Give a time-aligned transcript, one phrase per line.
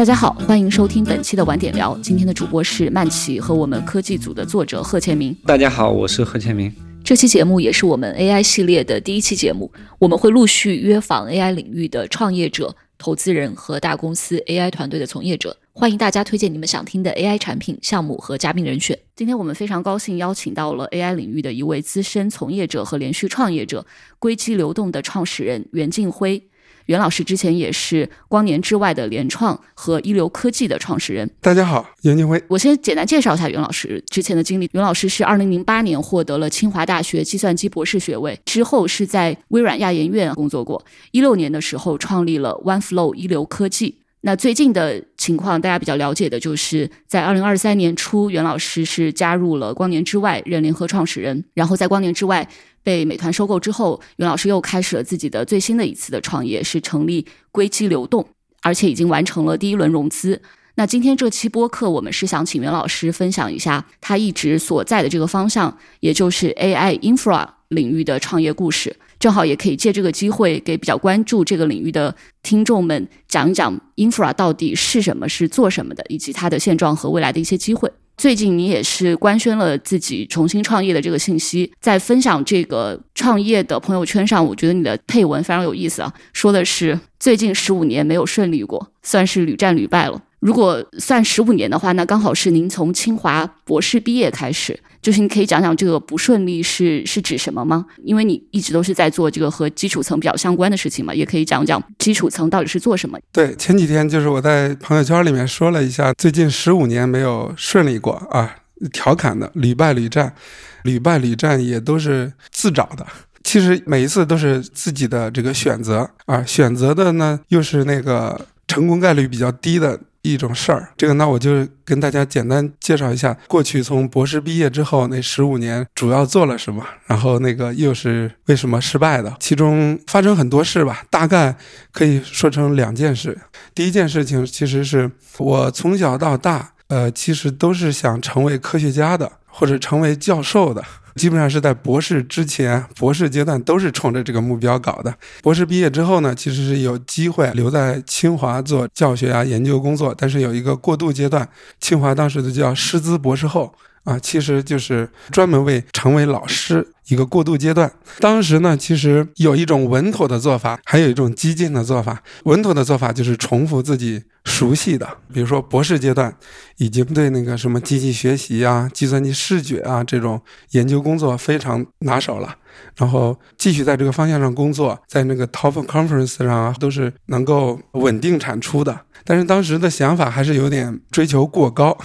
[0.00, 1.94] 大家好，欢迎收听本期的晚点聊。
[2.02, 5.36] 今天的主播是曼奇和我们科技组的作者贺千明。
[5.44, 6.74] 大家好，我是贺千明。
[7.04, 15.54] 这期节目也是我们 AI 系列的第一期节目，我们会陆续约访 AI 领域的创业者、投资人和大公司 AI 团队的从业者。
[15.74, 18.98] 欢迎大家推荐你们想听的 AI 产品、项目和嘉宾人选。
[19.14, 23.84] 今天我们非常高兴邀请到了 AI 领域的一位资深从业者和连续创业者——
[24.18, 26.42] 硅基流动的创始人袁静辉。
[26.90, 31.30] 袁老师之前也是光年之外的联创和一流科技的创始人。
[31.40, 32.42] 大家好，袁金辉。
[32.48, 34.68] 我先简单介绍一下袁老师之前的经历。
[34.72, 40.84] 袁老师是二零零八年获得了清华大学计算机博士学位，之后是在微软亚研院工作过。
[41.12, 43.98] 一六年的时候创立了 OneFlow 一流科技。
[44.22, 51.42] 那最近的情况，大家比较了解的就是在二零二三年初，袁老师是加入了光年之外，任联合创始人。
[51.54, 52.46] 然后在光年之外
[52.82, 58.26] 被美团收购之后，袁老师又开始了自己的最新的一次的创业，是成立硅基流动，
[58.62, 60.40] 而且已经完成了第一轮融资。
[60.76, 68.96] 那今天这期播客，我们是想请袁老师分享一下他一直所在的这个方向，也就是 AI infra 领域的创业故事。
[69.20, 77.88] 正好也可以借这个机会，给比较关注这个领域的听众们讲一讲 infra 到底是什么，是做什么的，以及它的现状和未来的一些机会。
[78.16, 90.22] 最近你也是官宣了自己重新创业的这个信息，在分享这个创业的朋友圈上，我觉得你的配文非常有意思啊，说的是最近十五年没有顺利过，算是屡战屡败了。
[90.40, 94.78] 如果算十五年的话，那刚好是您从清华博士毕业开始。
[95.02, 97.86] 就是你可以讲讲这个不顺利是是指什么吗？
[98.04, 103.18] 因为你一直都是在做这个和基础层比较相关的事情嘛，也可以讲讲基础层到底是做什么。
[103.32, 108.56] 对，前几天就是我在朋友圈里面说了一下，最近十五年没有顺利过啊，
[108.92, 110.34] 调侃的屡败屡战，
[110.82, 113.06] 屡败屡战也都是自找的。
[113.42, 119.98] 其实每一次都是自己的这个选择啊，选择的呢又是那个成功概率比较低的。
[120.22, 131.56] 一种事儿，这个那我就跟大家简单介绍一下，过去从博士毕业之后那十五年主要做了什么，然后那个又是为什么失败的，其中发生很多事吧，大概
[131.92, 133.38] 可以说成两件事。
[133.74, 140.84] 第一件事情其实是我从小到大，呃，其实都是想成为科学家的，或者成为教授的。
[141.16, 145.14] 基本上是在博士之前，博士阶段都是冲着这个目标搞的。
[145.42, 151.48] 博士毕业之后呢，其实是有机会留在清华做教学啊、研究工作，但是有一个过渡阶段，
[151.80, 153.74] 清华当时的叫师资博士后。
[154.04, 157.92] 啊，其实就是专门为成为老师一个过渡阶段。
[158.18, 162.22] 当时呢，其实有一种稳妥的做法，还有一种激进的做法。
[162.44, 166.34] 稳妥的做法就是重复自己熟悉的，比如说博士阶段
[166.78, 170.40] 已经对那个什么机器学习啊、计算机视觉啊这种
[170.70, 172.56] 研究工作非常拿手了，
[172.96, 178.98] 然后继续在这个方向上工作，在那个 top conference 上啊都是能够稳定产出的。
[179.24, 181.96] 但是当时的想法还是有点追求过高。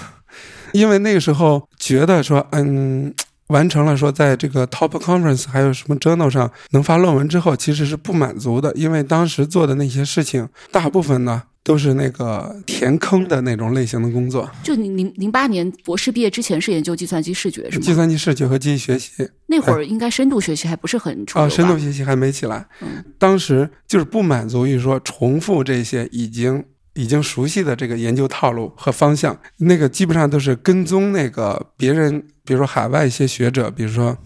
[0.76, 3.14] 因为那个时候觉得说，嗯，
[3.48, 8.74] 完成了说在这个 top conference 还有什么 journal 上能发论文之后，其实是不满足的。
[8.76, 14.50] 因为当时做的那些事情，大部分呢都是那个填坑的那种类型的工作。
[14.64, 17.86] 就零零零八年博士毕业之前是研究计算机视觉是吗？
[17.86, 19.12] 计算机视觉和机器学习。
[19.48, 22.66] 那会儿应该深度学习还不是很啊，深度学习还没起来。
[22.82, 26.64] 嗯，当时就是不满足于说重复这些已经。
[26.96, 34.18] 已经熟悉的这个研究套路和方向，那个基本上都是跟踪那个别人，比如说海外一些学者，比如说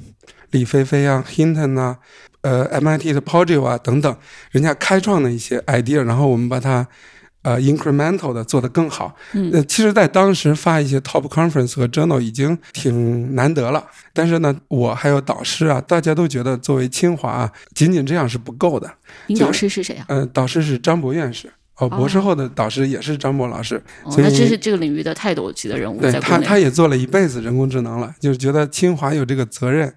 [0.51, 1.97] 李飞飞啊、Hinton 啊、
[2.41, 4.15] 呃 MIT 的 p o d g e 啊等等，
[4.51, 6.87] 人家开创的一些 idea，然后我们把它
[7.41, 9.15] 呃 incremental 的做得更好。
[9.33, 18.91] 嗯，呃，其实，在当时发一些 top conference 和 journal 已经挺难得了，但是呢，我还有导师啊，大家都觉得作为清华啊，仅仅这样是不够的。
[19.27, 20.05] 您导师是谁啊？
[20.09, 21.51] 嗯，导师是张博院士。
[21.79, 23.81] 哦，博士后的导师也是张博老师，
[24.11, 25.99] 所以这是这个领域的泰斗级的人物。
[26.01, 29.93] 对他，他也做了一辈子人工智能了，就是觉得清华有这个责任，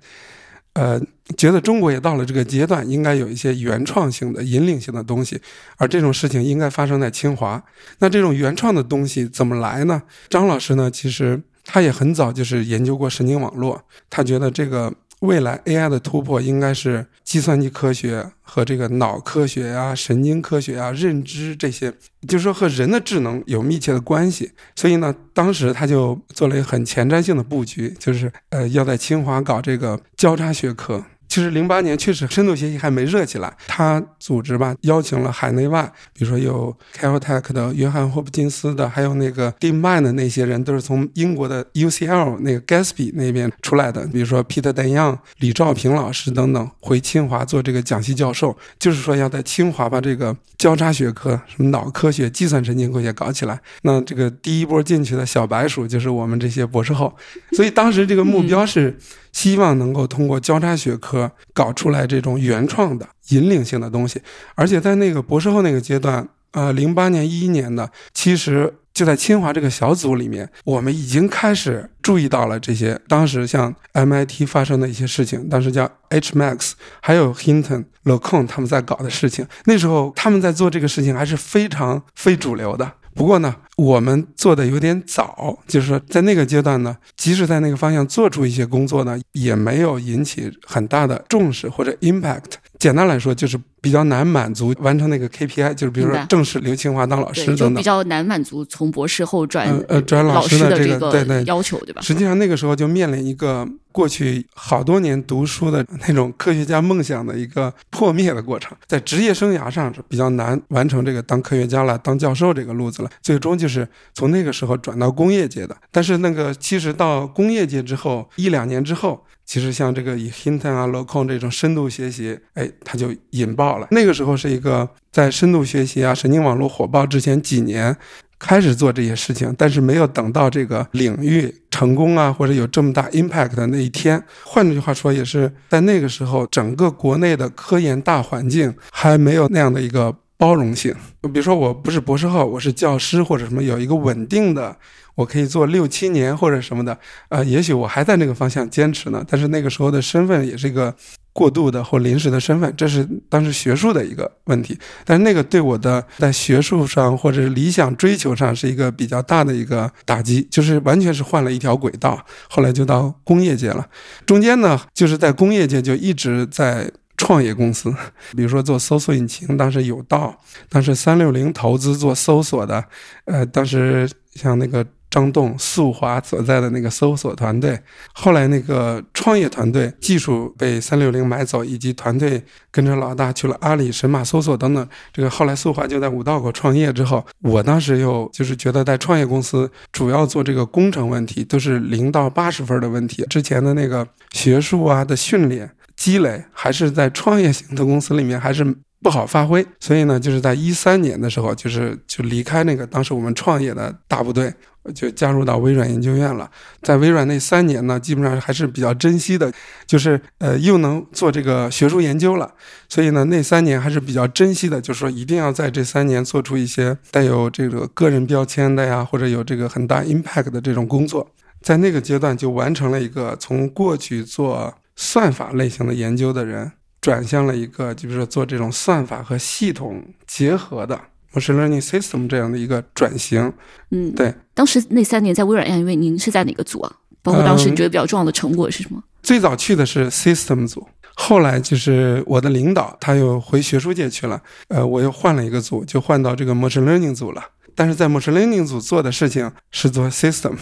[0.75, 1.01] 呃，
[1.37, 5.41] 觉得中国也到了这个阶段，应该有一些原创性的、引领性的东西，
[5.77, 7.63] 而这种事情应该发生在清华。
[7.99, 10.01] 那这种原创的东西怎么来呢？
[10.29, 14.93] 张老师呢，其实他也很早就是研究过神经网络，他觉得这个。
[15.23, 21.93] 未来 AI 的突破应该是计算机科学和这个脑科学呀、神经科学呀、认知这些，
[22.27, 24.51] 就是说和人的智能有密切的关系。
[24.75, 31.05] 所以呢，当时他就做了一个很前瞻性的布局，就是呃要在清华搞这个交叉学科。
[31.33, 44.07] 其实零八年确实深度学习还没热起来，他组织吧邀请了海内外，比如说有 Caltech 的、约翰霍普金斯的，还有那个 d e m i n 的那些人，都是从英国的 UCL 那个 Gatsby 那边出来的。
[44.09, 53.59] 比如说 Peter Deng、李兆平老师等等，回清华做这个讲席教授，就是说要在清华把这个交叉学科，什么脑科学、计算神经科学搞起来。
[53.85, 57.17] 那这个第一波进去的小白鼠就是我们这些博士后，
[57.53, 58.95] 所以当时这个目标是。
[59.33, 64.21] 希望能够通过交叉学科搞出来这种原创的引领性的东西，
[64.55, 82.93] 而且在那个博士后那个阶段，呃，零八年一一年的，其实就在清华这个小组里面，我们已经开始注意到了这些当时像 MIT 发生的一些事情，当时叫 HMax，还有 Hinton、LeCun 他们在搞的事情，那时候他们在做这个事情还是非常非主流的。
[83.15, 92.53] 不过呢，我们做的有点早，就是在那个阶段呢，即使在那个方向做出一些工作呢，也没有引起很大的重视或者 impact。
[92.79, 102.01] 简单来说，就是比较难满足完成那个 KPI，就是比如说正式留清华当老师等等，比较难满足从博士后转呃转老师的这个对对要求，对吧？
[102.01, 113.11] 实际上那个时候就面临一个过去好多年读书的那种科学家梦想的一个破灭的过程，在职业生涯上是比较难完成这个当科学家了、当教授这个路子了。
[113.21, 119.25] 最终就是从那个时候转到工业界的，但是那个其实到工业界之后一两年之后。
[119.45, 123.89] 其实像这个以 Hinton 啊、Locon 这种深度学习，哎，它就引爆了。
[123.91, 127.97] 那个时候是一个在深度学习啊、神经网络火爆之前几年
[128.39, 134.23] 开始做这些事情，但是没有等到这个领域成功啊，或者有这么大 impact 的那一天。
[134.45, 140.93] 换句话说，也是在那个时候，整个国内的科研大环境还没有那样的一个包容性。
[141.33, 144.77] 比如说，我不是博士后，我是教师或者什么，有一个稳定的。
[145.15, 146.99] 我可以做六七年或者什么的，
[147.29, 149.23] 呃，也许我还在那个方向坚持呢。
[149.29, 150.93] 但是那个时候的身份也是一个
[151.35, 154.77] 过渡的或临时的身份，这是当时学术的一个问题。
[155.05, 162.19] 但是那个对我的在学术上或者理想追求上是一个比较大的一个打击，就是完全是换了一条轨道。
[162.49, 163.87] 后来就到工业界了，
[164.25, 166.91] 中间呢就是在工业界就一直在
[167.23, 167.95] 创业公司，
[168.37, 170.39] 比如说做搜索引擎，当时有道，
[170.69, 172.85] 当时三六零投资做搜索的，
[173.27, 174.85] 呃，当时像那个。
[175.13, 177.79] 张栋、速华所在的那个搜索团队，
[178.15, 184.89] 后来那个创业团队技术被三六零买走，以及团队跟着老大去了阿里、神马搜索等等。
[185.13, 193.23] 这个后来速华就在五道口创业之后，我当时又就是觉得在创业公司主要做这个工程问题，都是零到八十分的问题。
[193.29, 195.71] 之前的那个学术啊的训练
[196.03, 198.65] 积累，还是在创业型的公司里面还是
[199.01, 199.65] 不好发挥。
[199.79, 204.53] 所以呢，就是在一三年的时候，就是就离开那个当时我们创业的大部队。
[204.97, 206.51] 就加入到微软研究院了，
[206.83, 209.53] 在微软那三年呢，基本上还是比较珍惜的，
[209.87, 212.53] 就是呃又能做这个学术研究了，
[212.89, 231.01] 所以呢那三年还是比较珍惜的，就是说一定要在这三年做出一些带有这个个人标签的呀，或者有这个很大 impact 的这种工作，在那个阶段就完成了一个从过去做算法类型的研究的人，转向了一个就是说做这种算法和系统结合的。
[231.35, 233.51] machine learning system 这样的一个转型，
[233.91, 234.35] 嗯，对。
[234.53, 236.93] 当时那三年在微软研究院，您是在哪个组啊？
[237.23, 239.03] 包括当时你觉得比较重要的成果是什么？
[239.23, 247.43] 最早去的是 system 组，后来就是我的领导他又回学术界去了，呃，我又换了一个组，就换到这个 machine learning 组了。
[247.75, 250.57] 但是在 machine learning 组做的事情是做 system，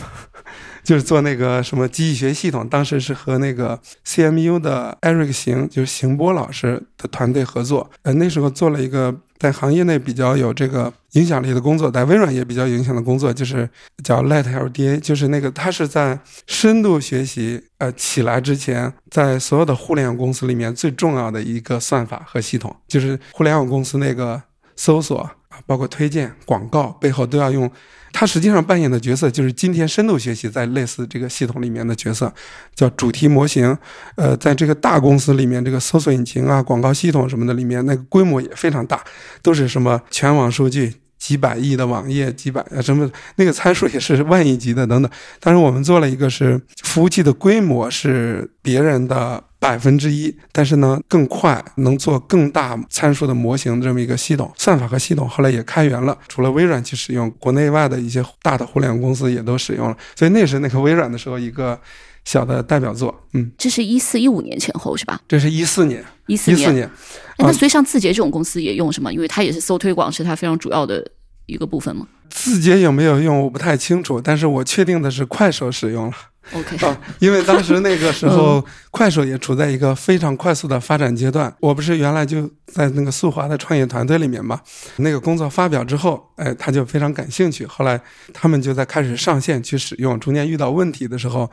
[0.83, 2.69] 就是做那个什么机器学系统。
[2.69, 9.15] 当时是和那个 CMU 的 Eric 行，就是邢波老师的团队合作，呃，那时候做了一个。
[9.41, 13.67] 在行业内比较有这个影响力的工作，在微软也比较影响的工作，就是
[14.05, 24.43] 叫 Light LDA，就是那个它是在深度学习呃起来之前，在所有的互联网公司里面最重要的一个算法和系统，就是互联网公司那个
[24.77, 25.31] 搜索，
[25.67, 27.71] 包括推荐广告背后都要用。
[28.13, 32.33] 它实际上扮演的角色就是今天深度学习在类似这个系统里面的角色，
[32.75, 33.77] 叫主题模型。
[34.17, 39.03] 呃，在这个大公司里面，这个搜索引擎啊、广告系统什么的里面，那个规模也非常大，
[39.43, 40.95] 都是什么全网数据。
[41.21, 45.13] 几百亿的网页，几百啊什么那个参数也是 万亿级的等等。
[45.39, 59.97] 但是我们做了一个是服务器的规模是别人的百分之一，但是呢更快，能做更大参数的模型这么一个系统，算法和系统后来也开源了，除了微软去使用，国内外的一些大的互联网公司也都使用了。
[60.17, 61.79] 所以那是那个微软的时候一个
[62.25, 63.15] 小的代表作。
[63.35, 65.21] 嗯，这是一四一五年前后是吧？
[65.29, 66.91] 这是一四年，一四年。
[67.37, 69.13] 那所以像字节这种公司也用什么？
[69.13, 71.07] 因为它也是搜推广，是它非常主要的
[71.45, 72.07] 一个部分吗？
[72.31, 76.15] 字节有没有用，我不太清楚，但是我确定的是快手使用了。
[76.53, 81.55] OK，啊，因为当时那个时候，快手也处在一个非常快速的发展阶段。
[81.61, 84.61] 我不是原来就在那个速滑的创业团队里面嘛，
[84.97, 87.65] 那个工作发表之后，哎，他就非常感兴趣。
[87.67, 88.01] 后来
[88.33, 91.49] 他们就在开始上线去使用，中间遇到问题的时候，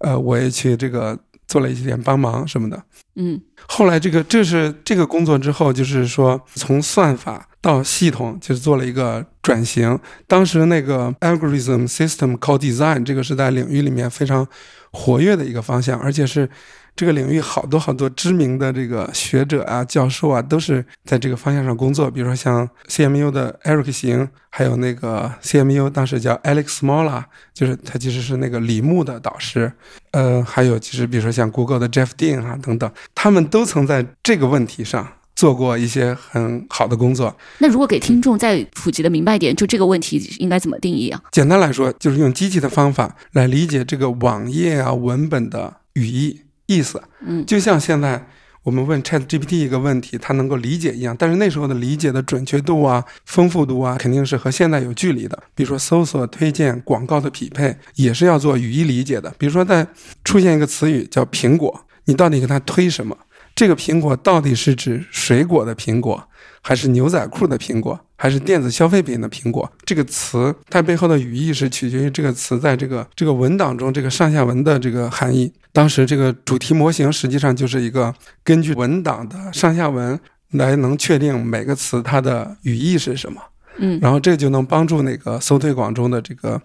[0.00, 2.82] 呃，我也去这个做了一点帮忙什么的。
[3.16, 9.98] 嗯，后来这个这是这个工作之后，就是说从算法到系统，就是做了一个转型。
[10.26, 14.46] 当时那个 algorithm system called design 这个是在领域里面非常
[14.92, 16.48] 活跃的一个方向，而且是。
[16.94, 22.10] 这个领域好多好多知名的这个学者啊、教授啊，都是在这个方向上工作。
[22.10, 29.72] 比如说像 CMU 的 Eric 行，还有那个 CMU 当时叫 Alex Smola，就是他其实是那个李牧的导师。
[30.10, 37.34] 呃，还有其实比如说像 Google 的 Jeff Dean 啊等等，他们都曾在这个问题上做过一些很好的工作。
[37.58, 41.20] 那如果给听众再普及的明白点，就这个问题应该怎么定义啊？
[41.30, 46.42] 简单来说，就是用机器的方法来理解这个网页啊文本的语义。
[46.76, 48.24] 意思，嗯，就像现在
[48.62, 55.36] 我们问 Chat GPT 一个问题，它能够理解一样，但是那时候的理解的准确度啊、丰富度啊，肯定是和现在有距离的。
[55.54, 59.34] 比如说搜索、推荐、广告的匹配，也是要做语义理解的。
[59.36, 59.86] 比如说，在
[60.24, 63.16] 出现一个词语叫苹果，你到底给它推什么？
[63.54, 66.28] 这个苹果到底是指水果的苹果？
[66.64, 69.68] 还是牛仔裤的苹果，还是电子消费品的苹果？
[69.84, 75.52] 这个词它背后的语义是取决于这个词在这个这个文档中这个上下文的这个含义。
[75.72, 78.14] 当时这个主题模型实际上就是一个
[78.44, 80.18] 根据文档的上下文
[80.50, 83.40] 来能确定每个词它的语义是什么。
[83.78, 86.60] 嗯，然后这就能帮助那个搜推广中的这个，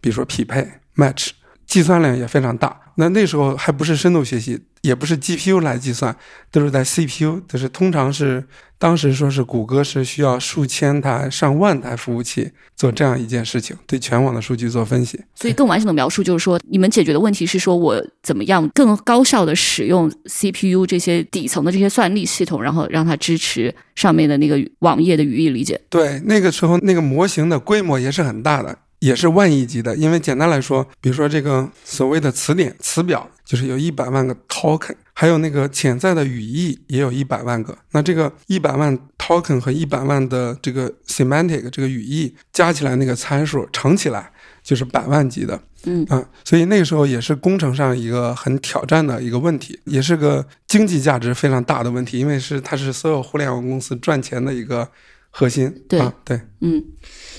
[0.00, 1.28] 比如说匹配 match，
[1.66, 2.74] 计算量也非常大。
[2.98, 6.14] 那那时候还不是深度学习，也不是 GPU 来计算，
[6.50, 8.44] 都是在 CPU，就是通常是。
[8.80, 15.20] 当时说是谷歌是需要数千台、上万台服务器做这样一件事情，对全网的数据做分析。
[15.34, 25.80] 所以更完整的描述就是说，你们解决的问题是说我怎么样更高效的使用 CPU 这些底层的这些算力系统，然后让它支持上面的那个网页的语义理解。
[25.90, 29.94] 对，那个时候那个模型的规模也是很大的，也是万亿级的。
[29.96, 34.94] 因为简单来说，比如说这个所谓的词典、词表，就是有一百万个 token。
[35.12, 44.30] 还有那个潜在的语义也有一百万个，那这个一百万 token 和一百万的这个 semantic 这个语义加起来那个参数乘起来
[44.62, 54.88] 就是百万级的，嗯啊，所以那个时候也是工程上一个很挑战的一个问题，也是个经济价值非常大的问题，因为是它是所有互联网公司赚钱的一个
[55.30, 56.82] 核心，对啊，对，嗯，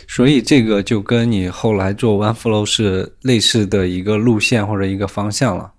[0.08, 5.72] 所以这个就跟你后来做 OneFlow 是类似的一个路线或者一个方向了。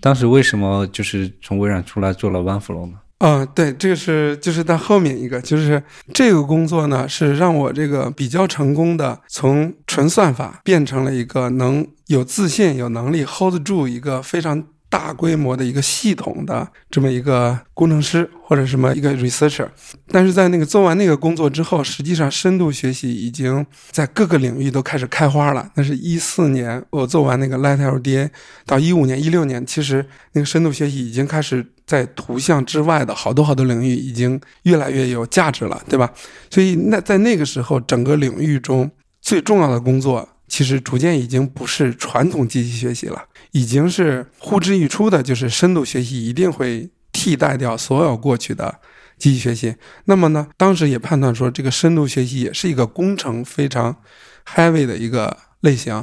[0.00, 2.92] 当时为什么就是从微软出来做了 OneFlow 呢？
[3.18, 5.82] 嗯，对，这个是就是在后面一个，就是
[6.12, 14.64] 这个工作呢，是让我这个比较成功的从纯算法变成了一个能有自信、有能力 hold 住一个非常。
[14.88, 19.66] 大规模的一个系统的这么一个工程师或者什么一个 researcher，
[20.08, 25.70] 但是在那个做完那个工作之后，实际上深度学习已经在各个领域都开始开花了。
[25.74, 28.30] 那是一四年我做完那个 Light LDA，
[28.64, 36.12] 到一五年、一六年，其实那个深度学习已经开始在图像之外的好多好多领域已经越来越有价值了，对吧？
[36.48, 38.90] 所以那在那个时候，整个领域中
[39.20, 43.26] 最重要的工作，其实逐渐已经不是传统机器学习了。
[43.52, 48.78] 已经是呼之欲出的，就是深度学习一定会替代掉所有过去的
[49.18, 49.76] 机器学习。
[50.06, 53.96] 那么呢，当时也判断说，这个深度学习也是一个工程非常
[54.46, 56.02] heavy 的一个类型。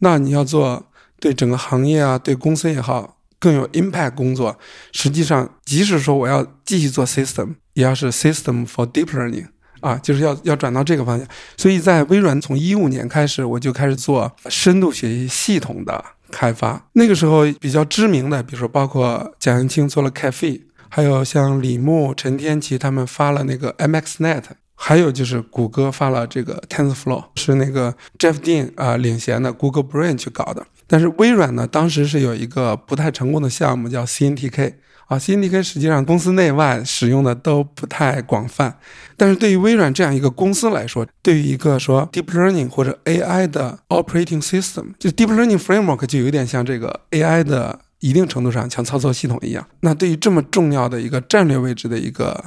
[0.00, 4.58] 那你要做对整个行业啊，对公司也好，更有 impact 工作，
[4.92, 9.46] 实际上即使说我要继续做 system，也要是 system for deep learning
[9.84, 11.28] 啊，就是要要转到这个方向。
[11.56, 16.04] 所以在微软从一五年开始，我就开始做深度学习系统的。
[16.32, 24.42] 开发那个时候比较知名的，比如说包括蒋云清做了 Cafe，还有像李牧、陈天奇他们发了那个 MXNet，
[24.74, 30.66] 还有就是谷歌发了这个 TensorFlow，是那个 Jeff Dean 啊领衔的 Google Brain 去搞的。
[30.88, 34.74] 但是微软呢，当时是有一个不太成功的项目叫 CNTK。
[35.06, 38.76] 啊，CNTK 实际上公司内外使用的都不太广泛，
[39.16, 49.66] 但是对于微软这样一个公司来说，对于一个说 deep learning 或者 AI 的 operating system，就 deep learning framework 就有点像这个 AI 的一定程度上像操作系统一样。
[49.80, 52.44] 那对于这么重要的一个战略位置的一个。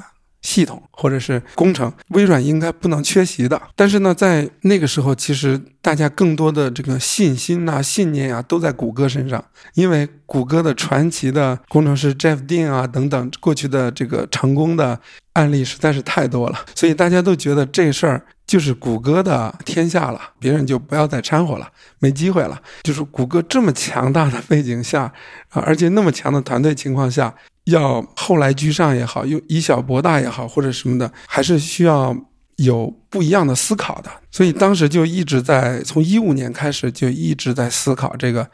[0.48, 3.62] 系统或者是工程，微软应该不能缺席的。
[3.76, 14.98] 但是呢，在那个时候，其实大家更多的这个信心呐、信念啊，都在谷歌身上，因为谷歌的传奇的工程师 Jeff Dean 啊等等，过去的这个成功的
[15.34, 22.60] 案例实在是太多了，所以大家都觉得这事儿就是谷歌的天下了，别人就不要再掺和了，没机会了。
[22.84, 25.04] 就是谷歌这么强大的背景下
[25.50, 27.36] 啊，而且那么强的团队情况下，
[27.66, 32.16] 要后来居上也好，又以小博大也好，或者什么的，还是需要
[32.56, 34.10] 有不一样的思考的。
[34.32, 38.50] 所以当时就一直在从一五年开始就一直在思考这个，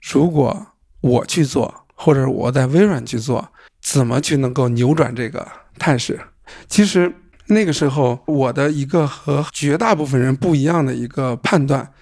[0.00, 0.68] 如果
[1.00, 3.48] 我去做，或者我在微软去做，
[3.82, 5.44] 怎么去能够扭转这个
[5.80, 6.20] 态势？
[6.68, 7.12] 其实。
[7.46, 11.92] 那个时候，我的一个和绝大部分人不一样的一个判断，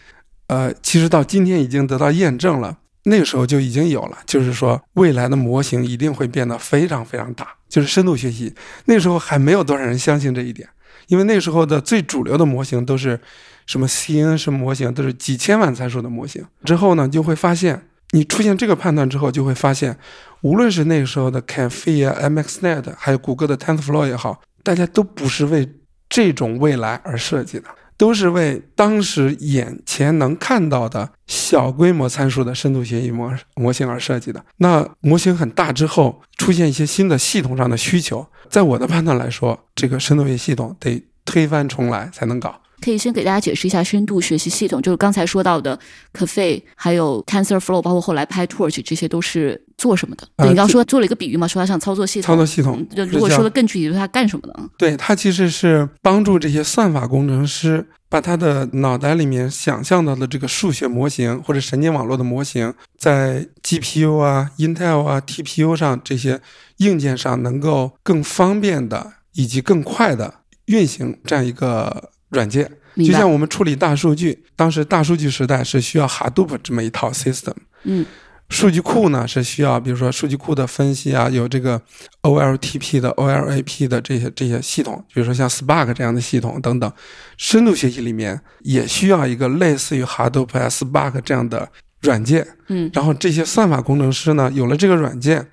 [0.47, 2.79] 呃，其实到今天已经得到验证了。
[3.05, 8.55] 那个时候就已经有了，就是说未来的模型一定会变得非常非常大，就是深度学习。
[8.85, 10.69] 那时候还没有多少人相信这一点，
[11.07, 13.19] 因为那时候的最主流的模型都是
[13.65, 16.45] 什么 CNN 什么模型，都是几千万参数的模型。
[16.63, 19.97] 之后呢，就会发现你出现这个判断之后，就会发现，
[20.43, 24.43] 无论是那个时候的 Caffe 啊、MXNet，还有谷歌的 TensorFlow 也好。
[24.63, 25.69] 大家都不是为
[26.09, 27.65] 这种未来而设计的，
[27.97, 34.45] 都是为当时眼前能看到的小规模参数的深度学习模模型而设计的。
[34.57, 42.61] 那模型很大之后，出现一些新的系统上的需求，在我的判断来说，这个深度学习系统得推翻重来才能搞。
[42.81, 45.79] 可以先给大家解释一下深度学习系统，就是刚才说到的
[46.13, 50.27] Caffe，还有 TensorFlow，包括后来 PyTorch，这些都是做什么的？
[50.39, 52.27] 你刚刚说做了一个比喻嘛，说它像操作系统。
[52.27, 52.87] 操作系统。
[53.09, 54.61] 如果说的更具体，它干什么的？
[54.79, 66.41] 对，它其实是帮助这些算法工程师把他的脑袋里面想象到的这个数学模型或者神经网络的模型，在 GPU 啊、Intel 啊、TPU 上这些
[66.79, 70.35] 硬件上能够更方便的以及更快的
[70.67, 72.11] 运行这样一个。
[72.31, 77.55] 软件就像我们处理大数据，当时大数据时代是需要 Hadoop 这么一套 system。
[77.85, 78.05] 嗯，
[78.49, 81.81] 数据库呢是需要，比如说数据库的分析啊，有这个
[82.23, 86.93] OLTP 的 OLAP 的这些这些系统，比如说像 Spark 这样的系统等等。
[87.37, 91.71] 深度学习里面也需要一个类似于 Hadoop 啊 Spark 这样的
[92.03, 92.47] 软件。
[92.67, 95.47] 嗯，然后这些算法工程师呢，有了这个软件，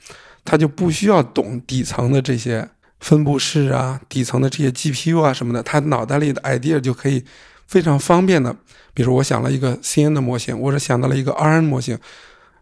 [0.44, 2.68] 他就不需要懂底层的这些。
[3.00, 7.24] 分布式啊，底层的这些 GPU 啊什么的，他脑袋里的 idea 就可以
[7.68, 8.56] 非常方便的，
[8.94, 11.98] 比如我想了一个 CNN 的模型，或者想到了一个 RN 模型，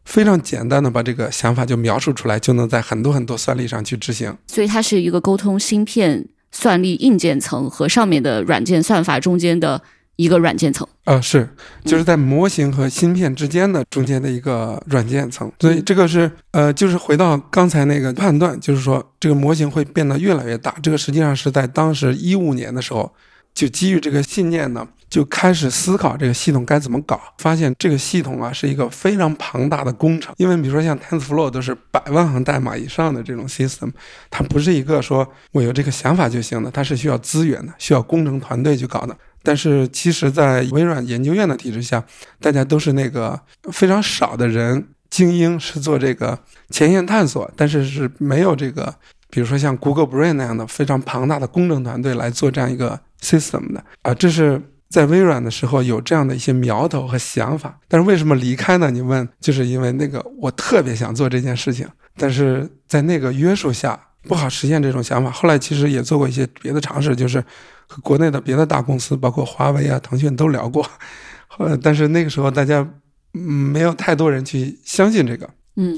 [0.03, 4.35] 非常简单的把这个想法就描述出来，就能在很多很多算力上去执行。
[4.47, 9.81] 所以它是一个沟通芯片算力硬件层和上面的软件算法中间的。
[10.17, 11.47] 一个软件层啊，是
[11.83, 20.73] 就是在模型和芯片之间的中间的一个软件层，所以这个是呃，就是回到刚才那个判断，就是说这个模型会变得越来越大。
[20.81, 23.13] 这个实际上是在当时一五年的时候，
[23.53, 27.19] 就基于这个信念呢，就开始思考这个系统该怎么搞。
[27.39, 33.91] 发现这个系统啊是一个非常庞大的工程，因为比如说像 TensorFlow 都是百万行代码以上的这种 system，
[34.29, 39.15] 它不是一个说我有这个想法就行的，它是需要资源的，需要工程团队去搞的。
[39.45, 42.03] 但是其实，在微软研究院的体制下，
[42.41, 43.39] 大家都是那个
[43.71, 46.37] 非常少的人，精英是做这个
[46.71, 48.93] 前沿探索，但是是没有这个，
[49.29, 54.11] 比如说像 Google Brain 那样的非常庞大的工程团队来做这样一个 system 的啊。
[54.15, 58.89] 这是在微软的时候有这样的一些苗头和想法，但是为什么离开呢？
[58.89, 65.29] 你问，就是因为那个我特别想做这件事情，但是在那个约束下不好实现这种想法。
[65.29, 67.43] 后来其实也做过一些别的尝试，就是。
[67.87, 70.85] 和国内的别的大公司，包括华为啊、腾讯都聊过，
[71.57, 72.87] 呃，但是那个时候大家
[73.33, 75.97] 嗯没有太多人去相信这个，嗯，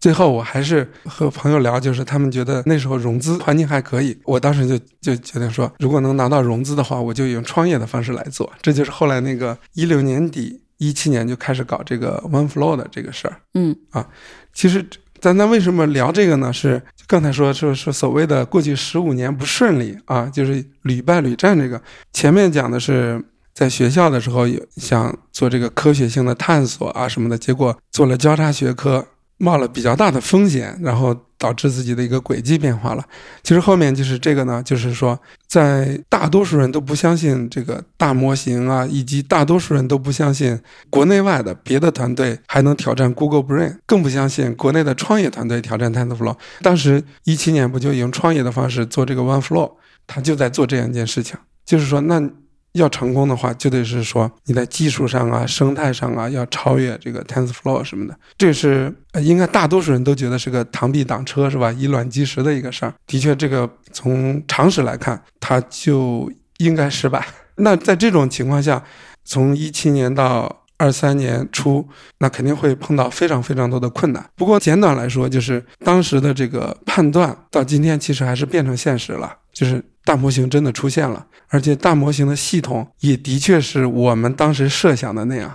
[0.00, 13.76] 最后我还是和朋友聊，就是他们觉得那时候融资环境还可以，我当时就就决定说，如果能拿到融资的话，我就用创业的方式来做，这就是后来那个一六年底、一七年就开始搞这个 OneFlow 的这个事儿，嗯。
[13.90, 14.06] 啊，
[14.52, 14.84] 其实。
[15.20, 16.52] 咱咱为什么聊这个呢？
[16.52, 21.58] 是刚才说说说所谓的过去十五年不顺利啊，就是屡败屡战。
[21.58, 21.80] 这个
[22.12, 23.22] 前面讲的是
[23.54, 29.06] 在学校的时候有想做这个科学性的探索啊什么的，结果做了交叉学科。
[29.40, 33.04] 冒了比较大的风险，然后导致自己的一个轨迹变化了。
[33.42, 46.36] 其实后面就是这个呢，就是说，在大多数人都不相信这个大模型啊，以及大多数人都不相信国内外的别的团队还能挑战 Google Brain，更不相信国内的创业团队挑战 TensorFlow。
[46.60, 49.72] 当时一七年不就用创业的方式做这个 OneFlow，
[50.06, 52.20] 他就在做这样一件事情，就是说那。
[52.80, 58.18] 要成功的话，就得是说你在技术上啊、生态上啊，要超越这个 TensorFlow 什么的。
[58.36, 61.70] 这是应该大多数人都觉得是个螳臂挡车，是吧？
[61.72, 62.94] 以卵击石的一个事儿。
[63.06, 67.26] 的确，这个从常识来看，它就应该失败。
[67.56, 68.82] 那在这种情况下，
[69.24, 71.86] 从一七年到二三年初，
[72.18, 74.24] 那肯定会碰到非常非常多的困难。
[74.36, 85.54] 不过简短来说，就是当时的这个判断到今天其实还是变成现实了，就是大模型真的出现了，而且大模型的系统也的确是我们当时设想的那样。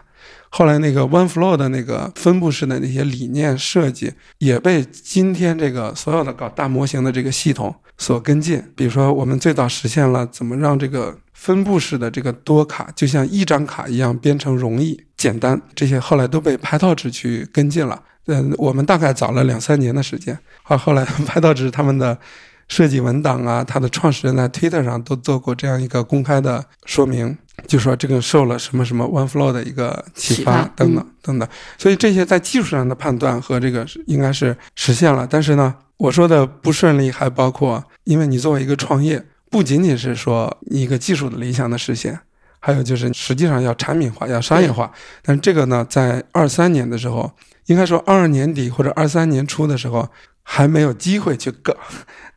[0.49, 8.63] 后来那个 OneFlow 的那个分布式的那些理念设计，也被今天这个所有的搞大模型的这个系统所跟进。
[8.75, 18.01] 比如说，我们最早实现了怎么让这个分布式的这个多卡，就像一张卡一样编程容易简单，这些后来都被 PyTorch 去跟进了。
[18.27, 20.39] 嗯，我们大概早了两三年的时间。
[20.63, 22.17] 后后来 PyTorch 他们的。
[22.69, 31.47] 设计文档啊，他的创始人在 Twitter 上都做过这样一个公开的说明，就说这个受了什么什么 OneFlow 的一个启发等等等等。
[31.77, 35.27] 所以这些在技术上的判断和这个应该是实现了。
[35.29, 39.23] 但是呢，我说的不顺利还包括，因为你作为一个创业，
[39.53, 42.19] 不仅仅是说一个技术的理想的实现，
[42.59, 44.91] 还有就是实际上要产品化、要商业化。
[45.21, 47.31] 但这个呢，在二三年的时候，
[47.67, 50.09] 应该说二二年底或者二三年初的时候。
[50.45, 51.73] 还没有机会去搞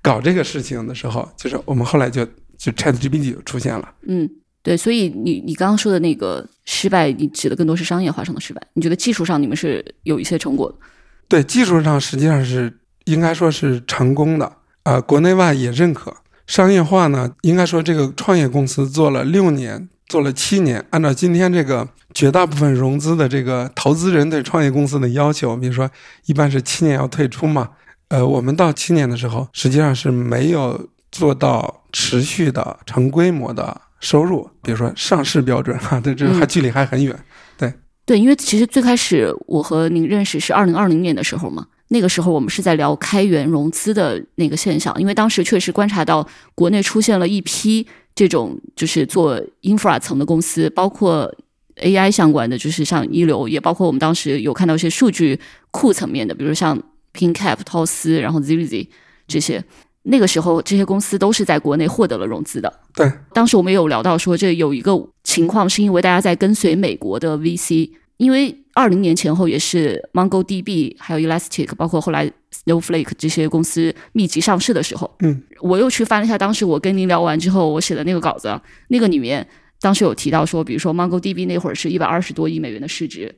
[0.00, 2.24] 搞这个事情的时候，就是我们后来就
[2.56, 3.94] 就 ChatGPT 就出现了。
[4.06, 4.30] 嗯，
[4.62, 8.62] 对，所以你你刚刚说的那个失败，你指的更多是商业化上的失败。
[8.74, 10.78] 你觉得技术上你们是有一些成果的？
[11.26, 12.72] 对，技术上实际上是
[13.06, 14.52] 应该说是成功的
[14.84, 16.16] 啊，国内外也认可。
[16.46, 21.88] 商业化呢，应该说这个创业公司做了六年，做了七年，按照今天这个。
[22.14, 25.90] 绝大部分融资的这个投资人对创业公司的要求，比如说
[26.24, 27.68] 一般是七年要退出嘛，
[28.08, 37.14] 呃，我们到七年的时候，实际上是没有做到持续的成规模的收入，比如说上市标准哈，这这还距离还很远。
[37.58, 37.70] 对
[38.06, 51.32] 对，因为其实最开始我和您认识是二零二零年的时候嘛，那个时候我们是在聊开源融资的那个现象，因为当时确实观察到国内出现了一批这种就是做 infra 层的公司，包括。
[51.78, 55.38] AI 相关的，就是像一流，也包括我们当时有看到一些数据
[55.70, 58.88] 库层面的，比如像 PinCap、陶斯，然后 ZZ
[59.28, 59.62] 这些。
[60.04, 62.80] 那个时候，这些公司都是在国内获得了融资的。
[62.94, 75.10] 对，当时我们有聊到说，这有一个情况是因为大家在跟随美国的 VC，因为二零年前后也是 MongoDB 还有 Elastic，包括后来 Snowflake 这些公司密集上市的时候。
[75.20, 79.48] 嗯，我又去翻了一下当时我跟您聊完之后我写的那个稿子，那个里面。
[79.78, 83.34] 当时有提到说，比如说 MongoDB 那会儿是一百二十多亿美元的市值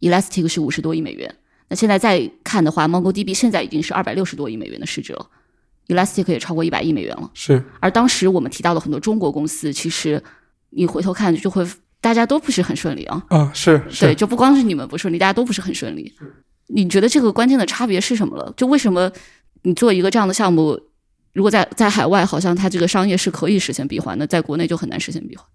[0.00, 1.34] ，Elastic 是五十多亿美元。
[1.68, 5.26] 那现在再看的话，MongoDB 现在已经是二百六十多亿美元的市值了
[5.88, 7.28] ，Elastic 也超过一百亿美元了。
[7.34, 7.62] 是。
[7.80, 10.22] 而当时我们提到的很多中国公司，其实
[10.70, 11.66] 你回头看就会，
[12.00, 13.24] 大家都不是很顺利啊。
[13.28, 14.06] 啊，是是。
[14.06, 16.12] 对，就不光是你们不顺利，大家都不是很顺利。
[16.68, 18.52] 你觉得这个关键的差别是什么了？
[18.56, 19.10] 就为什么
[19.62, 20.78] 你做一个这样的项目？
[21.34, 25.46] 如果在在海外，好像它这个商业是可以实现闭环的，在国内就很难实现闭环。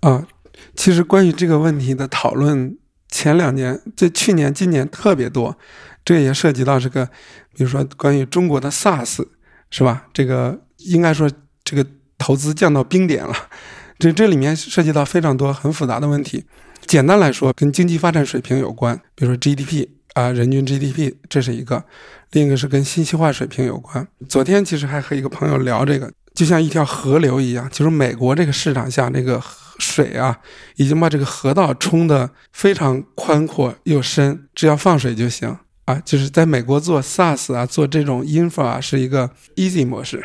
[0.00, 0.26] 啊，
[0.74, 2.76] 其实关于这个问题的讨论，
[3.08, 5.56] 前两年、这去年、今年特别多，
[6.04, 7.06] 这也涉及到这个，
[7.54, 9.24] 比如说关于中国的 SaaS，
[9.70, 10.06] 是吧？
[10.12, 11.30] 这个应该说
[11.62, 13.34] 这个投资降到冰点了，
[13.98, 16.44] 这这里面涉及到非常多很复杂的问题。
[16.86, 21.84] 简单来说，跟经济发展水平有关，比如说 GDP 啊，人均 GDP，这是一个。
[22.32, 24.06] 另一个是跟信息化水平有关。
[24.28, 29.42] 昨天其实还和一个朋友聊这个，就像一条河流一样，就是美国这个市场下，这个
[29.78, 30.38] 水啊，
[30.76, 35.56] 已经把这个河道冲得非常宽阔又深，只要放水就行
[35.86, 36.00] 啊。
[36.04, 40.22] 就是在美国做 SaaS 啊，做这种 infra 是一个 easy 模式，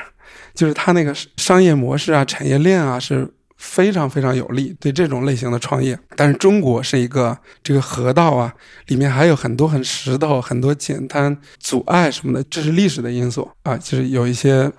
[0.54, 3.34] 就是它那个商业模式啊，产业链啊是。
[3.64, 8.54] 非常非常有利对这种类型的创业，但是中国是一个这个河道啊，
[8.88, 14.70] 里面还有很多很石头、很多简单阻碍什么的，这是历史的因素啊，就是有一些，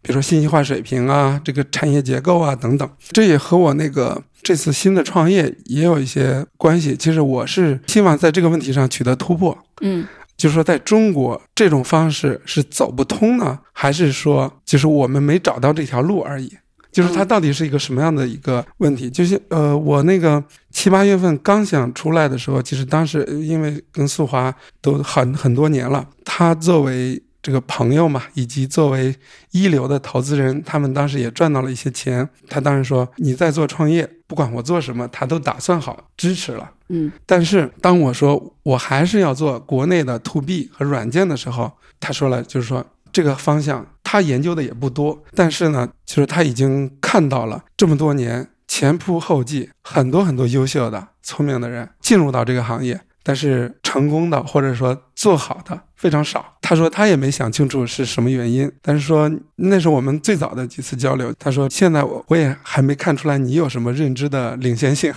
[0.00, 6.96] 比如说信息化水平啊，这个产业结构啊等等，这也和我那个这次新的创业也有一些关系。
[6.96, 10.06] 其实我是希望在这个问题上取得突破，嗯，
[10.38, 16.50] 就是说在中国这种方式是走不通呢，还是说就是我们没找到这条路而已？
[16.94, 19.10] 就是它到底是一个什么样的一个问题？
[19.10, 29.12] 就是呃，我那个七八月份刚想出来的时候，其实当时因为跟素华都很很多年了，他作为这个朋友嘛，以及作为
[29.50, 32.26] 一流的投资人，他们当时也赚到了一些钱。
[32.48, 37.10] 他当时说：“你在做创业，不管我做什么，他都打算好支持了。”嗯。
[37.26, 42.86] 但是当我说我还是要做国内的 to B 和软件的时候，他说了，就是说。
[43.14, 56.56] 这个方向他研究的也不多，但是呢，就是他已经看到了这么多年前仆后继，很多很多优秀的、聪明的人进入到这个行业，但是成功的或者说做好的非常少。
[56.60, 61.32] 他说他也没想清楚是什么原因，但是说那是我们最早的几次交流。
[61.38, 65.14] 他说现在我我也还没看出来你有什么认知的领先性。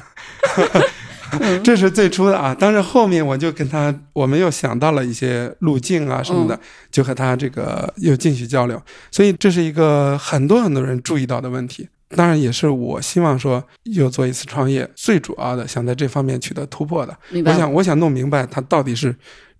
[1.64, 2.56] 这是最初的啊。
[2.58, 6.60] 但是后面我就跟他，我们又想到了一些路径啊什么的，
[6.92, 8.82] 就和他这个又继续交流。
[9.12, 11.88] 所以这是一个很多很多人注意到的问题。
[12.16, 17.18] 当然也是我希望说又做一次创业，最主要的想在这方面取得突破的。
[17.46, 19.16] 我想我想弄明白他到底是。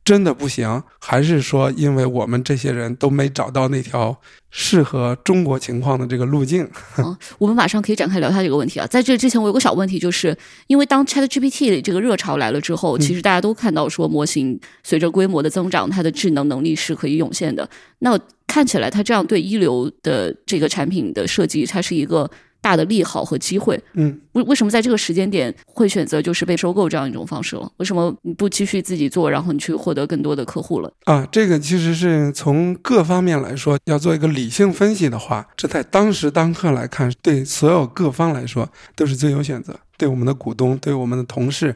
[0.08, 4.18] 真的不行，还是说因为我们这些人都没找到那条
[4.50, 6.66] 适合中国情况的这个路径？
[6.98, 8.88] 嗯，我们马上可以展开聊一下这个问题啊。
[8.88, 10.34] 在这之前，我有个小问题，就是
[10.68, 17.70] 因为当 Chat GPT 这个热潮来了之后，其实大家都看到说模型随着规模的增长，它的智能能力是可以涌现的。
[18.00, 18.18] 那
[18.48, 22.32] 看起来它这样对一流的这个产品的设计，它是一个。
[22.68, 27.72] 大的利好和机会，嗯，为为什么在这个时间点会选择就是被收购这样一种方式了？
[27.78, 30.92] 为什么你不继续自己做，然后你去获得更多的客户了？
[31.06, 39.74] 啊，这个其实是从各方面来说，要做一个理性分析的话，这在当时当刻来看，对所有各方来说都是最优选择。
[39.98, 41.74] 对我们的股东，对我们的同事，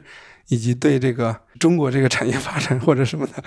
[0.49, 3.41] 以及对这个中国这个产业发展或者什么的，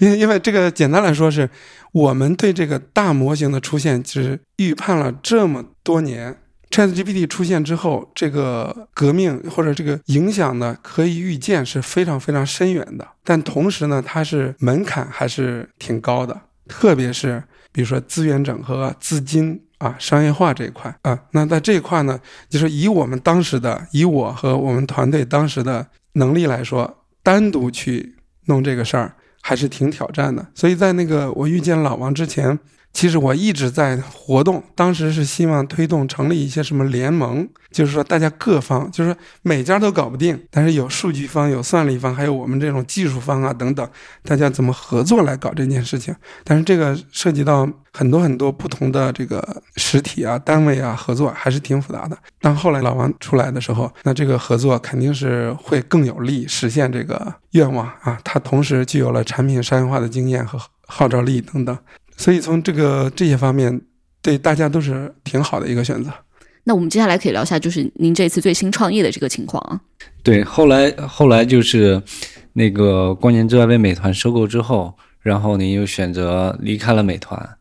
[0.00, 1.48] 因为因为这个简单来说，是
[1.92, 6.36] 我们对这个大模型的出现，是预判了这么多年。
[6.70, 13.06] ChatGPT 出现之后，这个革命或者这个影响呢，可以预见是非常非常深远的。
[13.24, 21.18] 但同时呢，它是门槛还是挺高的，特别是比如说资源整合、资金啊、商业化这一块啊。
[21.32, 30.46] 那在这一块呢，就是以我们当时的，以我和我们团队当时的能力来说，单独去弄这个事儿还是挺挑战的。
[30.54, 32.56] 所以在那个我遇见老王之前。
[32.92, 43.88] 其实我一直在活动，当时是希望推动成立一些什么联盟，就是说大家各方，就是每家都搞不定，但是有数据方、有算力方，还有我们这种技术方啊等等，
[44.24, 46.14] 大家怎么合作来搞这件事情？
[46.44, 52.18] 但是这个涉及到很多很多不同的这个实体啊、单位啊合作，还是挺复杂的。
[52.40, 58.18] 当后来老王出来的时候，那这个合作肯定是会更有利实现这个愿望啊。
[58.24, 61.78] 他同时具有了产品商业化的经验和号召力等等。
[62.20, 63.80] 所以从这个这些方面，
[64.20, 66.12] 对大家都是挺好的一个选择。
[66.64, 69.80] 那我们接下来可以聊一下，就是您这次最新创业的这个情况啊。
[70.22, 72.00] 对，后来后来就是
[72.52, 77.56] 那个光年之外被美团收购之后，然后您又选择离开了美团，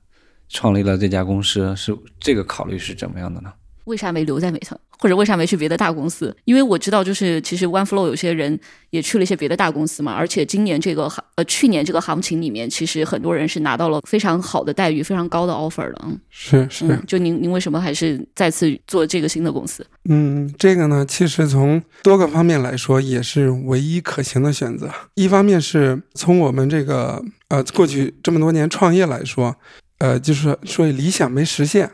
[0.49, 3.53] 创立了这家公司，是这个考虑是怎么样的呢？
[3.85, 6.35] 为啥没留在美团，或者为啥没去别的大公司？
[6.43, 8.59] 因为我知道，就是其实 OneFlow 有些人
[8.89, 10.13] 也去了一些别的大公司嘛。
[10.13, 16.01] 而且今年这个行呃，去年这个行情里面，其实很多人是拿到了非常好的待遇、非常高的 offer 的。
[16.05, 16.99] 嗯，是是。
[17.07, 19.85] 就您您为什么还是再次做这个新的公司？
[20.09, 24.91] 嗯，这个呢，其实从多个方面来说，也是唯一可行的选择。
[25.15, 29.55] 一方面是从我们这个呃过去这么多年创业来说，
[29.99, 31.89] 呃，就是说理想没实现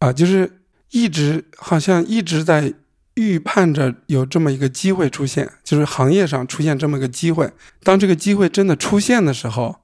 [0.00, 0.50] 啊，就是。
[0.90, 2.72] 一直好像一直在
[3.14, 7.50] 预判着有这么一个机会出现，就是行业上出现这么一个机会。
[7.82, 9.76] 当这个机会真的出现的时候，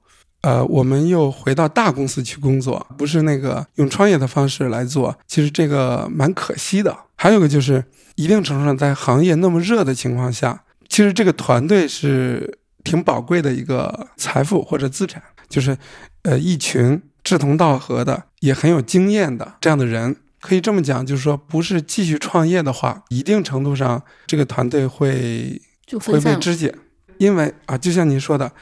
[0.42, 5.18] 呃，我们又回到大公司去工作，不是那个用创业的方式来做。
[5.26, 6.96] 其实这个蛮可惜的。
[7.16, 15.76] 还有个就是，一定程度上在行业那么热的情况下，其实这个团队是挺宝贵的一个财富或者资产，就是
[16.22, 20.16] 呃一群志同道合的、也很有经验的这样的人。
[20.44, 25.58] 可以这么讲，就是说，不是继续创业的话，一定程度上这个团队会
[25.98, 26.74] 会被肢解，
[27.16, 28.52] 因为啊，就像您说的，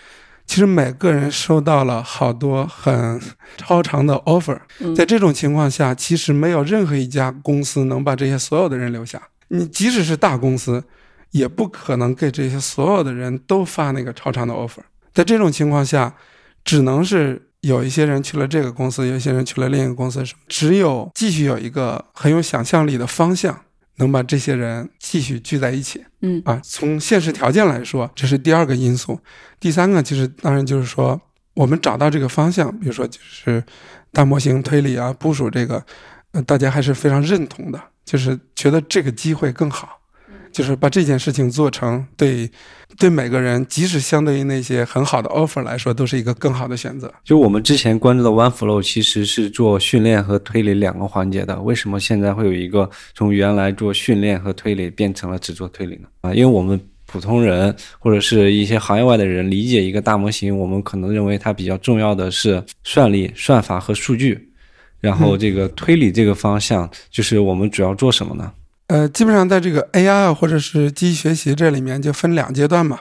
[0.47, 3.21] 其实每个人收到了好多很
[3.57, 4.61] 超长的 offer，
[4.95, 9.21] 在这种情况下，其实没有任何一家公司能把这些所有的人留下。
[9.49, 10.85] 你即使是大公司，
[11.33, 14.85] 也不可能给这些所有的人都发那个超长的 offer。
[15.13, 16.15] 在这种情况下，
[16.65, 17.49] 只能是。
[17.63, 20.41] 有一些人去了这个公司，有一些人去了另一个公司，什么？
[20.49, 23.59] 只有继续有一个很有想象力的方向，
[23.97, 26.05] 能把这些人继续聚在一起。
[26.23, 29.19] 嗯啊，从现实条件来说，这是第二个因素。
[29.61, 31.21] 第三个其实当然就是说，
[31.55, 33.63] 我们找到这个方向，比如说就是
[34.13, 35.85] 大模型推理啊，部署这个，
[36.33, 40.01] 呃，大家还是非常认同的，就是觉得这个机会更好。
[40.53, 42.51] 就是把这件事情做成，对，
[42.99, 47.13] 对每个人，即使相对于那些很好的 offer 来说，都是一个更好的选择。
[47.25, 56.09] 就我们之前关注的 OneFlow 其实是做训练和推理两个环节的，为什么现在会有一个从原来做训练和推理变成了只做推理呢？
[56.21, 64.51] 啊，因为我们普通人或者是一些行业外的人理解一个大模型，我们可能认为它比较重要的是算力、算法和数据，
[65.01, 68.53] 然后这个推理这个方向就是我们主要做什么呢？
[68.93, 72.99] 呃，基本上在这个 AI 或者是机器学习这里面就分两阶段嘛，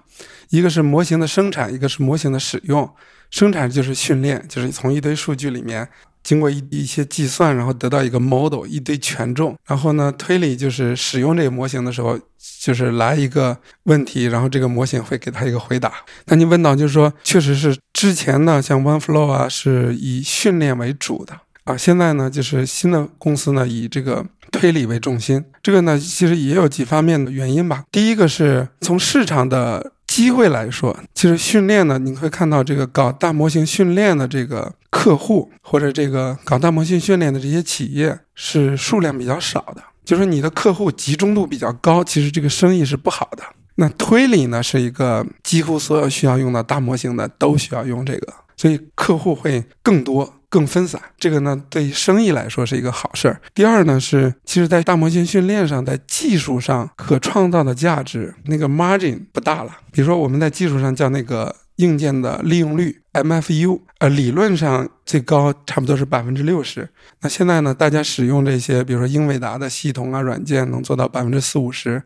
[0.49, 2.89] 一个是模型的生产，一个是模型的使用。
[3.29, 5.85] 生产就是训练，就是从一堆数据里面
[6.23, 9.53] 经过一一些计算，然后得到一个 model，一堆权重。
[9.67, 12.17] 然后呢，推理就是使用这个模型的时候，
[12.61, 15.91] 就是来一个问题，然后这个模型会给他一个回答。
[16.27, 21.75] 那你问到就是说，确实是之前呢，像 OneFlow 啊，是以训练为主的啊。
[21.77, 25.43] 现在呢，就是新的公司呢，以这个推理为重心。
[25.63, 27.83] 这个呢，其实也有几方面的原因吧。
[27.91, 29.93] 第一个是从市场的。
[30.07, 39.81] 机会来说，其实训练呢，你会看到这个搞大模型训练的这个客户，或者这个搞大模型训练的这些企业是数量比较少的。
[40.03, 43.43] 就是你的客户集中度比较高，其实这个生意是不好的。
[43.75, 50.40] 那推理呢，是一个几乎所有需要用到大模型的都需要用这个，所以客户会更多。
[50.51, 53.39] 更分散，这个呢对于生意来说是一个好事儿。
[53.53, 59.77] 第二呢是，其实，在大模型训练上，在技术上可创造的价值那个 margin 不大了。
[59.93, 66.89] 比如说，我们在技术上叫那个硬件的利用率 MFU，呃，理论上最高差不多是百分之六十。
[67.21, 72.03] 那现在呢，大家使用这些，比如说英伟达的系统啊、软件，能做到百分之四五十，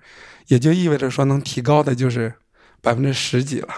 [0.50, 2.32] 也就意味着说能提高的就是
[2.80, 3.70] 百分之十几了。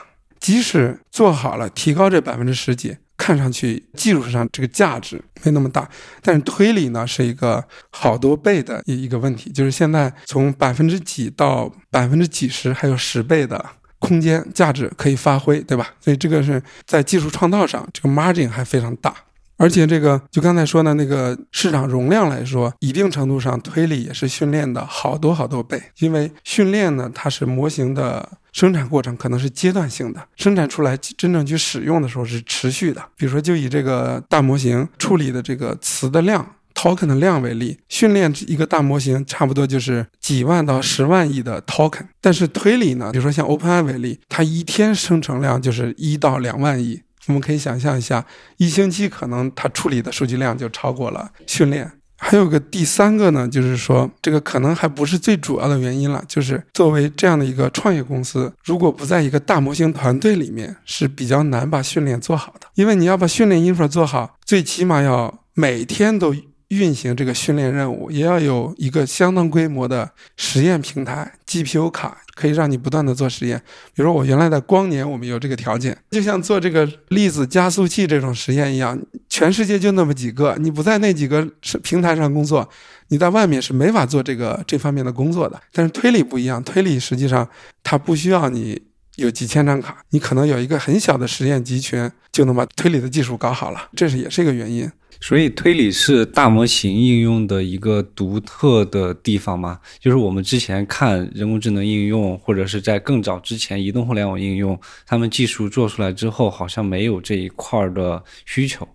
[0.42, 2.98] 即使做好了，提高这百分之十几。
[3.28, 5.86] 看上去技术上这个价值没那么大，
[6.22, 13.66] 但是推理呢是一个好多倍的一一个问题，就是现在从百分之几到百分之几十，还有十倍的
[14.00, 15.94] 空间价值可以发挥，对吧？
[16.00, 19.14] 所以这个是在技术创造上，这个 margin 还非常大。
[19.58, 28.30] 而且这个就刚才说的那个市场容量来说，一定程度上推理也是训练的好多好多倍，因为训练呢它是模型的。
[28.54, 33.00] 生产过程可能是阶段性的，生产出来真正去使用的时候是持续的。
[33.16, 42.08] 比如说，就以这个大模型处理的这个词的量 token 的量为例，训练一个大模型差不多就是几万到十万亿的 token。
[42.20, 47.02] 但是推理呢，比如说像 OpenAI 为例，它一天生成量就是一到两万亿。
[47.28, 48.26] 我们可以想象一下，
[48.58, 51.92] 一星期可能它处理的数据量就超过了训练。
[52.18, 66.36] 还有个第三个呢，就是说这个可能还不是最主要的原因了，就是作为这样的一个创业公司，如果不在一个大模型团队里面，是比较难把训练做好的，因为你要把训练 infra 做好，最起码要每天都。
[66.70, 73.58] 运行这个训练任务，也要有一个相当规模的实验平台，GPU 卡可以让你不断的做实验。
[73.96, 78.98] 比如说，我原来在光年，我们有这个条件，就像做这个粒子加速器这种实验一样，
[79.28, 81.48] 全世界就那么几个，你不在那几个
[81.82, 82.70] 平台上工作，
[83.08, 85.60] 你在外面是没法做这个这方面的工作的。
[85.74, 87.50] 但是推理不一样，推理实际上
[87.82, 88.80] 它不需要你
[89.16, 94.90] 有几千张卡，你可能有一个很小的实验集群，就能把推理的技术搞好了，这是也是一个原因。
[95.20, 99.80] 所以推理是大模型应用的一个独特的地方吗？
[100.00, 108.88] 就是我们之前看人工智能应用，或者是在更早之前移动互联网应用，他们技术做出来之后，好像没有这一块儿的需求。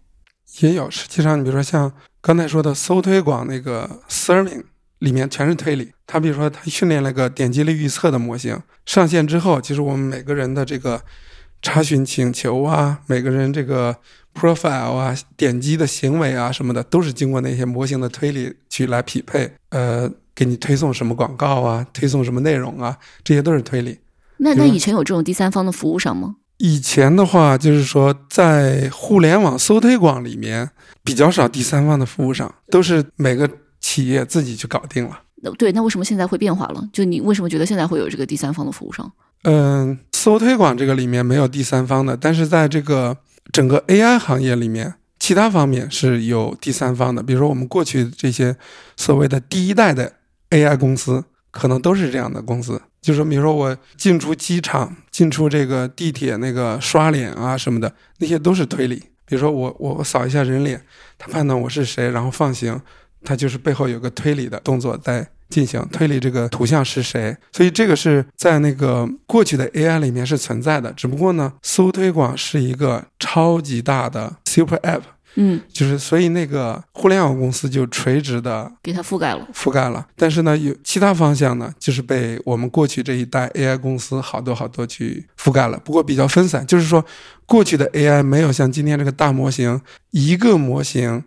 [0.60, 4.62] 也有，实际上你比如说像刚才说的搜推广那个 Serving
[5.00, 5.92] 里面全是推理。
[6.06, 11.02] 它比如说它训练了个点击率预测的模型，上线之后，其实我们每个人的这个
[11.60, 13.96] 查询请求啊，每个人这个。
[14.34, 19.52] Profile 啊，点击的行为啊什么的，都是经过那些模型的推理去来匹配。
[19.70, 23.98] 呃，给你推送什么广告啊，推送什么内容啊，这些都是推理。
[24.38, 26.36] 那那以前有这种第三方的服务商吗？
[26.58, 30.70] 以前的话，就是说在互联网搜推广里面
[31.04, 33.48] 比较少第三方的服务商，都是每个
[33.80, 35.20] 企业自己去搞定了。
[35.42, 36.88] 那对，那为什么现在会变化了？
[36.92, 39.12] 就你为什么觉得现在会有这个第三方的服务商？
[39.42, 43.16] 嗯，搜推广这个里面没有第三方的，但是在这个。
[43.50, 48.54] 整个 AI 行业里面，其他方面是有第三方的，比如说我们过去这些
[48.96, 50.12] 所谓的第一代的
[50.50, 52.80] AI 公司，可能都是这样的公司。
[53.00, 59.02] 就是，比如说我进出机场、进出这个地铁那个刷脸啊什么的，那些都是推理。
[59.26, 60.80] 比如说我我扫一下人脸，
[61.18, 62.80] 他判断我是谁，然后放行，
[63.24, 65.28] 他就是背后有个推理的动作在。
[65.52, 67.36] 进行推理，这个图像是谁？
[67.52, 70.90] 所以这个是在那个过去的 AI 里面是存在的。
[70.94, 75.02] 只不过呢，搜推广是一个超级大的 Super App，
[75.34, 80.06] 嗯，就是所以那个互联网公司就垂直的给它覆盖了，覆盖了。
[80.16, 85.78] 但是呢，有其他方向呢，就是被我们过去这一代 AI 公司好多好多去覆盖了。
[85.84, 87.04] 不过比较分散，就是说
[87.44, 91.22] 过去的 AI 没有像今天这个大模型，一个模型。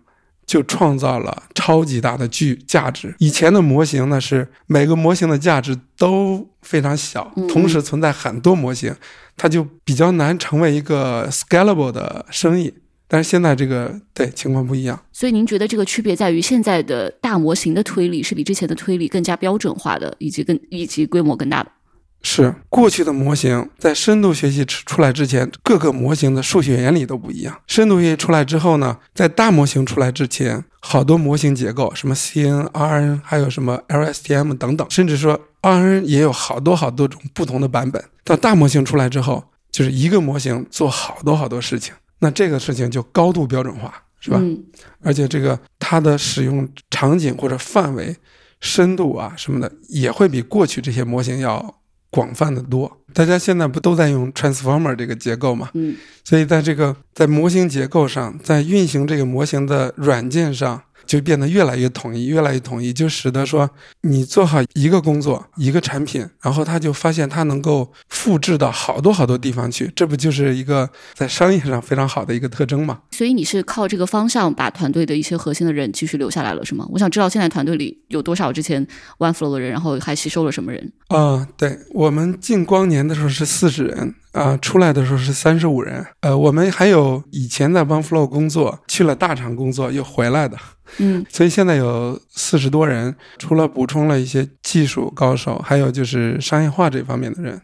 [0.46, 3.16] 就创造了超级大的巨价值。
[3.20, 8.96] 以前的模型呢，是每个模型的价值都非常小，同时存在很多模型，
[9.36, 12.74] 它就比较难成为一个 scalable 的生意。
[13.08, 15.00] 但是现在这个对情况不一样。
[15.14, 21.72] 所以您觉得这个区别在于，现在的大模型的推理是比之前的推理更加标准化的，以及更以及规模更大的。
[22.28, 27.56] 是过去的模型在深度学习出出来之前，各个模型的数学原理都不一样。
[27.68, 38.04] 深度学习出来之后呢，在大模型出来之前，好多模型结构，什么 CNN、RN，还有什么 LSTM 等等，甚至说 RN 也有好多好多种不同的版本。
[38.24, 44.40] 到大模型出来之后，就是一个模型做好多好多事情，那这个事情就高度标准化，是吧？
[44.42, 44.64] 嗯
[45.04, 48.16] 而且这个它的使用场景或者范围、
[48.60, 51.76] 深度啊什么的，也会比过去这些模型要
[52.16, 52.90] 广泛的多。
[53.14, 55.70] 大家现在不都在用 transformer 这个结构嘛？
[55.74, 55.94] 嗯
[56.24, 60.82] 所以在这个在模型结构上，在运行这个模型的软件上，
[61.16, 63.70] 就变得越来越统一，越来越统一，就使得说
[64.02, 73.00] 你做好一个工作、一个产品，然后他就发现他能够复制到好多好多地方去，这不就是一个在商业上非常好的一个特征吗？
[73.12, 76.86] 所以你是靠这个方向把团队的一些核心的人继续留下来了，是吗？
[76.92, 78.86] 我想知道现在团队里有多少之前
[79.20, 80.92] OneFlow 的人，然后还吸收了什么人？
[81.08, 86.06] 啊、对我们进光年的时候是四十人啊、出来的时候是三十五人。
[86.20, 90.58] 呃，我们还有以前在 OneFlow 工作，去了大厂工作又回来的，
[90.98, 93.16] 嗯 所以现在有四十多人。
[93.38, 97.62] 除了补充了一些技术高手，还有就是商业化这方面的人，啊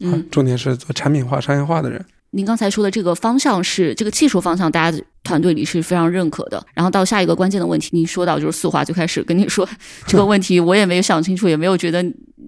[0.00, 2.04] 嗯，重点是做产品化、商业化的人。
[2.34, 6.64] 您刚才说的这个方向是这个技术方向，大家团队里是非常认可的。
[6.72, 9.68] 然后到下一个关键的问题，您说到就是四化，就开始跟你说
[10.06, 12.02] 这个问题，我也没有想清楚，也没有觉得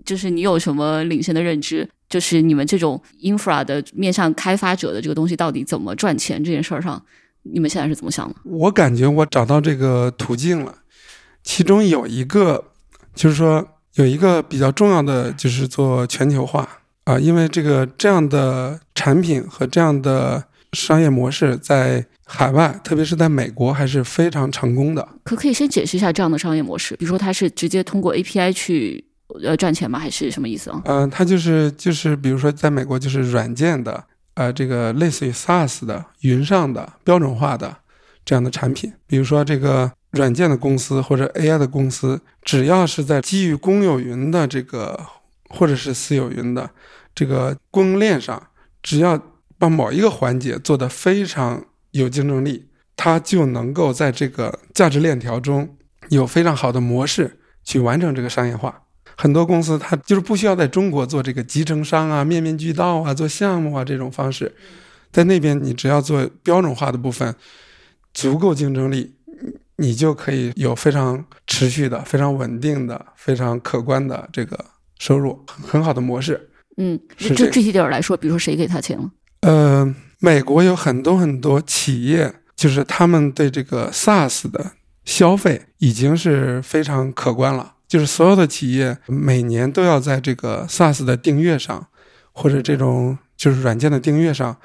[0.04, 7.00] 就是你有什么领先的认知，就是你们这种 infra 的面向开发者的这个东西到底怎么赚钱这件事儿上，
[7.44, 8.34] 你们现在是怎么想的？
[8.44, 10.74] 我感觉我找到这个途径了，
[11.42, 12.72] 其中有一个
[13.14, 16.68] 就是说有一个比较重要的就是做全球化
[17.04, 25.06] 啊，因为这个这样的产品和这样的商业模式在海外，特别是在美国还是非常成功的。
[25.22, 29.04] 可可以先解释一下这样的商业模式，比如说它是直接通过 API 去
[29.44, 29.98] 呃赚钱吗？
[29.98, 30.82] 还是什么意思啊？
[30.86, 34.02] 嗯、它就是就是比如说在美国就是软件的
[34.34, 37.76] 呃这个类似于 SaaS 的云上的标准化的
[38.24, 44.98] 这样的产品，比如说这个软件的公司或者 AI 的公司，只要是在基于公有云的这个
[45.48, 46.70] 或者是私有云的
[47.14, 48.48] 这个供应链上，
[48.82, 49.20] 只要
[49.58, 55.76] 把某一个环节做得非常有竞争力，它就能够在这个价值链条中
[56.08, 58.83] 有非常好的模式去完成这个商业化。
[59.16, 64.54] 很多公司它就是不需要在中国做这个集成商啊、面面俱到啊、做项目啊这种方式，
[65.12, 67.34] 在那边你只要做标准化的部分，
[68.12, 69.14] 足够竞争力，
[69.76, 74.64] 你就可以有非常持续的、非常稳定的、非常可观的这个
[74.98, 76.50] 收入，很好的模式。
[76.76, 79.10] 嗯，这这个就具体点儿来说，比如说谁给他钱了？
[79.42, 84.72] 呃，美国有很多很多企业，就是他们对这个 SaaS 的
[85.04, 87.73] 消费已经是非常可观了。
[87.94, 91.86] 就是所有的企业每年都要在这个 SaaS 的订阅上，
[92.32, 94.56] 或者这种就是软件的订阅上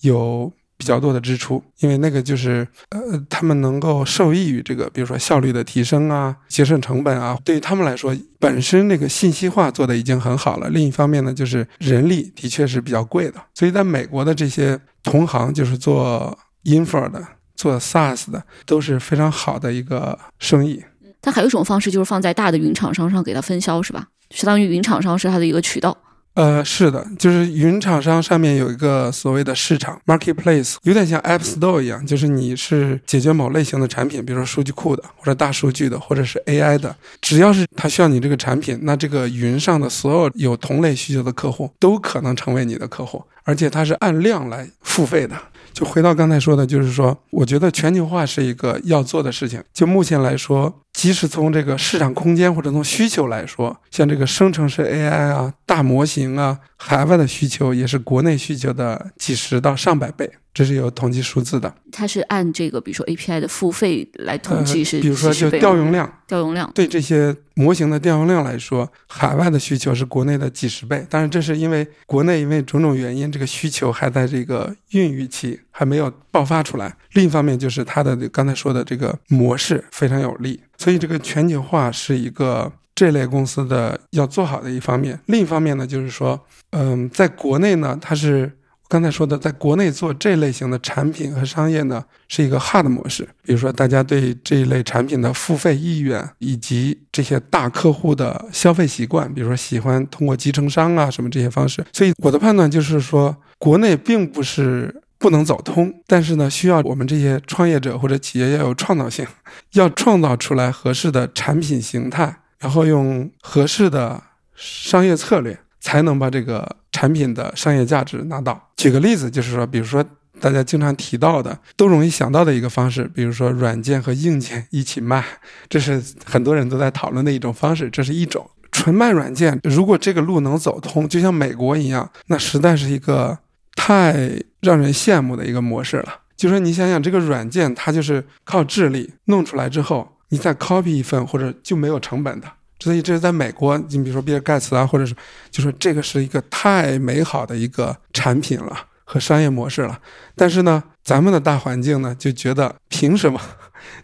[0.00, 7.38] 有比较多的支出，因为那个就是呃，他们能够受益于这个，比如说效率的提升啊，节省成本啊。
[7.44, 10.70] 对于他们来说，本身那个信息化做的已经很好了。
[10.70, 17.22] 另一方面呢，就是人力的确是比较贵的，所以在美国的这些同行，就是做 infra 的、
[17.54, 20.82] 做 SaaS 的，都是非常好的一个生意。
[21.20, 24.06] 它还有一种方式就是放在大的云厂商上给它分销，是吧？
[24.30, 25.96] 相当于云厂商是它的一个渠道。
[26.34, 45.34] 呃，是的，就是云厂商上面有一个所谓的市场 marketplace，有点像 App Store 一样，就是你是解决某类型的产品，比如说数据库的，或者大数据的，或者是 AI 的，只要是它需要你这个产品，那这个云上的所有有同类需求的客户都可能成为你的客户，而且它是按量来付费的。
[45.72, 49.62] 就回到刚才说的，就是说，我觉得全球化是一个要做的事情。
[49.72, 61.72] 就目前来说，即使从这个市场空间或者从需求来说，像这个生成式 AI 啊、大模型啊，海外的需求也是国内需求的几十到上百倍，这是有统计数字的。
[61.92, 66.68] 它是按这个，比如说 API 的付费来统计是、呃，比如说就调用量，调用量。
[66.74, 71.06] 对这些模型的调用量来说，海外的需求是国内的几十倍。
[71.08, 76.92] 当然，这是因为国内因为种种原因，这个需求还在这个孕育期，还没有爆发出来。
[77.12, 85.20] 另一方面，就是它的刚才说的这个模式非常有利，所以这个全球化是一个这类公司的要做好的一方面。
[85.26, 88.50] 另一方面呢，就是说，嗯，在国内呢，它是。
[88.90, 93.22] 刚才说的，在国内做这类型的产品和商业呢，是一个 hard 模式。
[93.42, 101.84] 比如说，大家对这一类产品的付费意愿，以及这些大客户的消费习惯，比如说喜欢通过集成商啊什么这些方式。
[101.92, 109.26] 所以我的判断就是说，国内并不是不能走通，但是呢，需要我们这些创业者或者企业要有创造性，
[109.72, 114.22] 要创造出来合适的产品形态，然后用合适的
[114.54, 115.58] 商业策略。
[115.80, 118.70] 才能把这个产品的商业价值拿到。
[118.76, 120.04] 举个例子，就是说，比如说
[120.40, 125.24] 大家经常提到的，都容易想到的一个方式，比如说软件和硬件一起卖，
[125.68, 128.50] 这是很多人都在讨论的一种方式，这是一种。
[128.72, 133.38] 纯卖软件，如果这个路能走通，就像美国一样，那实在是一个
[133.78, 134.12] 太
[134.60, 136.20] 让人羡慕的一个模式了。
[136.36, 142.48] 就说你想想，这个软件它就是靠智力弄出来之后，你再 copy 一份或者就没有成本的。
[142.80, 145.14] 所以这是在美国，你比如说比尔盖茨啊，或者是
[145.50, 149.96] 就说这个是一个太美好的一个产品了和商业模式了。
[150.34, 153.40] 但是呢，咱们的大环境呢就觉得凭什么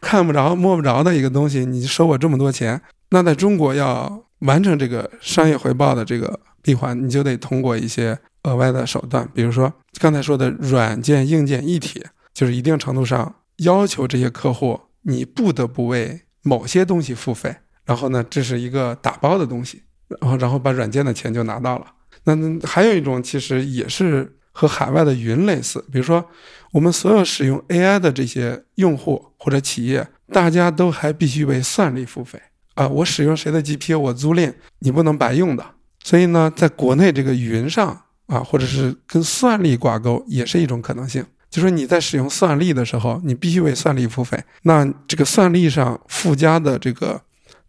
[0.00, 2.80] 看不着摸不着的一个东西，你收我这么多钱？
[3.10, 4.22] 那在中国要。
[4.40, 17.54] 完成这个商业回报的这个闭环，你就得通过一些额外的手段，比如说刚才说的软件、硬件一体，就是一定程度上要求这些客户，你不得不为某些东西付费。
[17.84, 19.82] 然后呢，这是一个打包的东西，
[20.20, 21.86] 然后然后把软件的钱就拿到了。
[22.24, 22.34] 那
[22.66, 26.24] 还有一种其实也是和海外的云类似，比如说
[26.72, 32.40] 我们所有使用 AI 的这些用户或者企业，大家都还必须为算力付费。
[32.74, 35.64] 啊，我使用谁的 GPU，我租赁，你不能白用的。
[36.02, 41.24] 所以呢，在国内这个云上啊，或者是跟算力挂钩，也是一种可能性。
[41.50, 44.42] 就说你在使用算力的时候，你必须为算力付费。
[44.62, 47.20] 那这个算力上附加的这个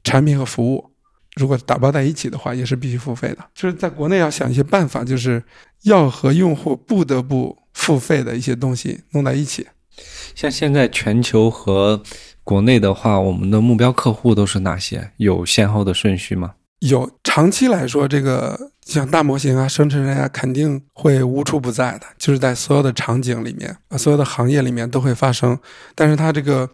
[0.04, 0.90] 产品和服务，
[1.36, 3.38] 如果打包在一起的话，也是必须付费的。
[3.54, 5.44] 就是在国内要想一些办法，就是
[5.84, 9.68] 要和用户不得不付费的一些东西弄在一起。
[10.34, 12.02] 像现在全球和
[12.44, 15.12] 国内的话，我们的目标客户都是哪些？
[15.18, 16.56] 有先后的顺序吗？
[16.80, 25.60] 有，长期来说，这个像大模型啊、生成 AI 肯定会无处不在的，就是在所有的场景里面啊、所有的行业里面都会发生。
[25.94, 26.70] 但是它这个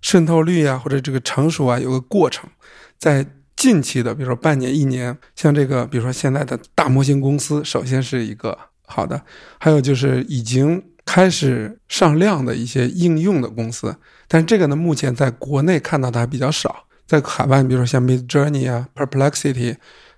[0.00, 2.50] 渗透率啊，或者这个成熟啊，有个过程。
[2.98, 9.22] 在近期的，比如说半年、一年，像这个，比如说现在的大模型公司，首先是一个好的，
[9.60, 10.82] 还有就是已经。
[11.06, 13.96] 开始上量的一些应用的公司，
[14.28, 16.84] 但是这个呢，目前在国内看到的还比较少。
[17.10, 19.74] 在海外，比如说像 Mid Journey 啊、Perplexity、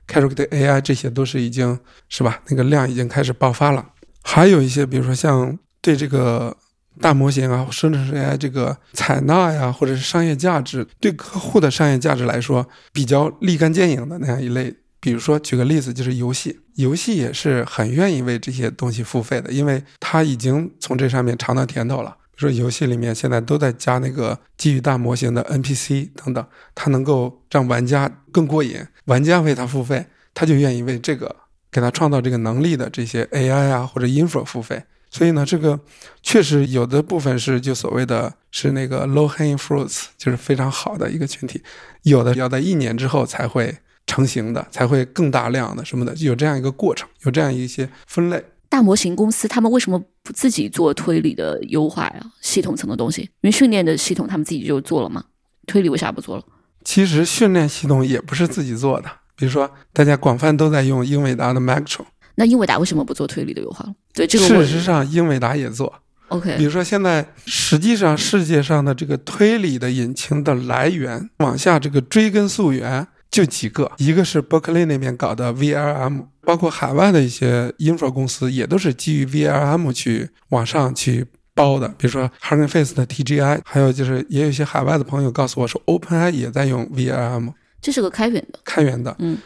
[0.06, 1.78] Character AI 这些都是已经
[2.10, 2.42] 是吧？
[2.48, 3.88] 那个量已经开始爆发了。
[4.22, 6.54] 还有一些，比如说像对这个
[7.00, 14.74] 大模型啊、生成式 AI 这个采纳呀，或者是商业价值，对客户的商业价值来说比较立竿见影的那样一类。
[15.00, 22.14] 比如说，举个例子，就是游戏，游戏也是很愿意为这些东西付费的，因为它已经从这上面尝到甜头了。
[22.42, 31.34] 说，游戏里面现在都在加那个基于大模型的 NPC 等等，它能够让玩家更过瘾，玩家为它付费，他就愿意为这个
[31.70, 34.82] 给他创造这个能力的这些 AI 啊或者 infra 付费。
[35.10, 35.80] 所以呢，这个
[36.22, 41.62] 确实有的部分是就所谓的是那个 low hanging fruits，就是非常好的一个群体，
[42.02, 43.78] 有的要在一年之后才会。
[44.04, 48.44] 成型的才会更大量的什么的，有这样一个过程，有这样一些分类。
[48.72, 52.32] 大模型公司他们为什么不自己做推理的优化呀？
[52.40, 55.22] 系统层的东西，因为训练的系统他们自己就做了嘛。
[55.66, 56.42] 推理为啥不做了？
[56.82, 62.06] 其实训练系统也不是自己做的，比如说大家广泛都在用英伟达的 Maktron，
[62.36, 63.94] 那英伟达为什么不做推理的优化了？
[64.14, 65.92] 对这个，事实上英伟达也做。
[66.28, 73.06] OK，比如说现在实际上世界上的这个推理的引擎的来源，往下这个追根溯源。
[73.30, 89.38] 就几个，一个是伯克利那边搞的 VLM，包括海外的一些 infra 公司也都是基于 VLM 去往上去包的，比如说 Hugging Face 的 TGI，还有就是也有一些海外的朋友告诉我说，OpenAI 也在用 VLM，这是个开源的，开源的，嗯，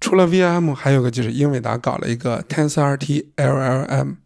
[0.00, 4.16] 除了 VLM，还有个就是英伟达搞了一个 TensorRT LLM，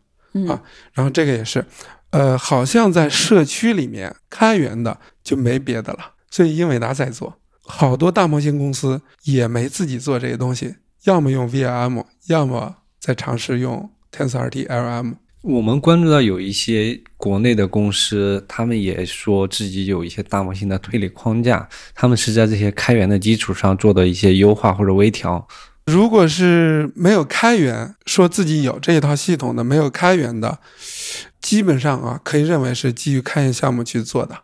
[0.51, 0.61] 啊，
[0.93, 1.65] 然后这个也是，
[2.11, 7.39] 呃，好像在社区里面开源的就没别的了，所以英伟达在做。
[7.63, 10.75] 好多大模型公司也没自己做这些东西，
[11.05, 15.15] 要么用 VLM，要么在尝试用 TensorRT LM。
[15.43, 25.47] 我们关注到有一些国内的公司，他们也说自己有一些大模型的推理框架，他们是在这些开源的基础上做的一些优化或者微调。
[25.87, 30.59] 如果是没有开源，说自己有这一套系统的，没有开源的，
[31.41, 34.37] 基本上啊，可以认为是基于开源项目去做的。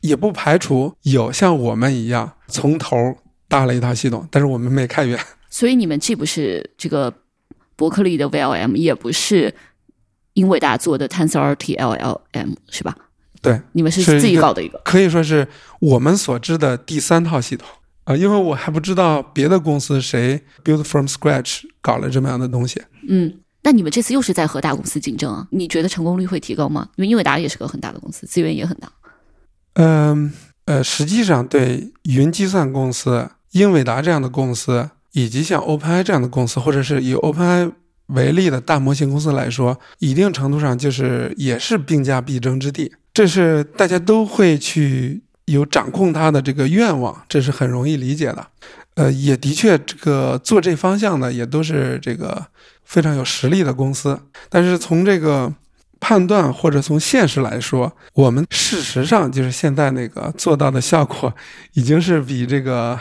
[0.00, 3.16] 也不排除有像我们一样从头
[3.48, 5.18] 搭了一套系统，但是我们没开源。
[5.52, 7.12] 所以你们既不是这个
[7.76, 9.54] 伯克利的 VLM，也不是
[10.32, 12.96] 英伟达做的 TensorRT LLM，是吧？
[13.42, 15.46] 对，你们是自己搞的一个，可以说是
[15.78, 17.68] 我们所知的第三套系统
[18.04, 22.80] 啊，因为我还不知道别的公司谁 build from scratch 搞了这么样的东西。
[23.06, 25.46] 嗯，那你们这次又是在和大公司竞争啊？
[25.50, 26.88] 你觉得成功率会提高吗？
[26.96, 28.90] 因为英伟达也是个很大的公司，资源也很大。
[29.74, 30.32] 嗯
[30.64, 37.72] 呃，实际上对云计算公司、英伟达这样的公司，以及像 OpenAI 这样的公司，或者是以 OpenAI
[38.06, 42.92] 为例的大模型公司来说，一定程度上就是也是兵家必争之地。
[43.14, 48.46] 这是大家都会去有掌控它的这个愿望，这是很容易理解的。
[48.94, 52.46] 呃，也的确，这个做这方向的也都是这个
[52.84, 54.18] 非常有实力的公司。
[54.50, 55.50] 但是从这个
[55.98, 61.32] 判断或者从现实来说，我们事实上就是现在那个做到的效果，
[61.72, 62.98] 已经是比这个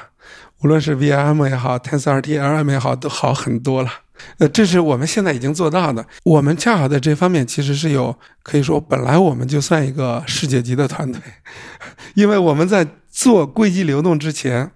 [0.63, 3.89] 无论是 VIM 也好，TensorRT-LM 也好，都好很多了。
[4.37, 6.05] 呃，这是我们现在已经做到的。
[6.23, 11.21] 我们恰好在这方面其实是有可以说，本来我们就算一个世界级的团队，
[12.15, 14.71] 因为我们在做硅基流动之前。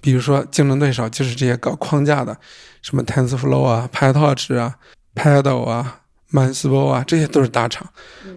[0.00, 2.36] 比如说，竞争对手就是这些搞框架的，
[2.82, 4.76] 什么 TensorFlow 啊、PyTorch 啊、
[5.16, 7.84] Paddle 啊、m a n s b o 啊，这些都是大厂。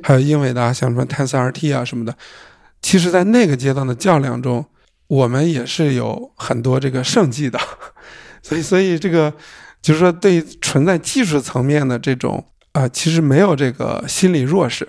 [0.01, 2.15] 还有英伟达，像什么 TensorRT 啊什么的。
[2.81, 4.65] 其实，在那个阶段的较量中，
[5.11, 7.59] 我们也是有很多这个胜绩的。
[8.41, 9.33] 所以，所以这个
[9.81, 14.87] 就是说，对存在技术层面的这种啊，其实没有这个心理弱势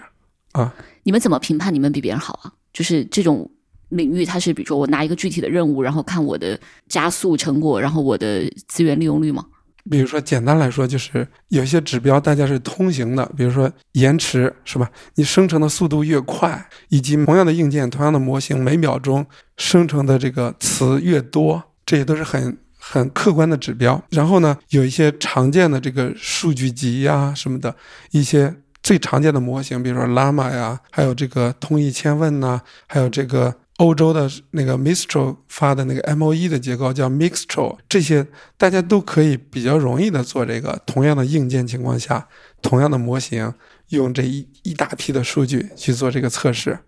[0.52, 0.74] 啊。
[1.02, 2.52] 你们怎么评判你们比别人好啊？
[2.72, 3.50] 就是这种。
[3.92, 6.58] 领域它是，比如说我拿一个具体的任务，然后看我的
[6.88, 9.44] 加速成果，然后我的资源利用率吗？
[9.90, 14.88] 比如说简单来说，就是有些指标大家是通行的，比如说延迟是吧？
[15.16, 19.26] 你生成的速度越快，以及同样的硬件、同样的模型，每秒钟
[19.56, 24.02] 生成的这个词越多，这些都是很 很客观的指标。
[24.10, 27.74] 然后呢，有一些常见的这个数据集呀什么的
[28.12, 33.54] 一些最常见的模型，比如说 Llama 呀，还有这个通义千问呐，还有这个。
[33.82, 38.24] 欧洲的那个 Mistral 发的那个 MOE 的结构叫 Mixtral，这些
[38.56, 42.28] 大家都可以比较容易的做这个同样的硬件情况下，
[42.62, 43.52] 同样的模型，
[43.88, 46.78] 用这一一大批的数据去做这个测试，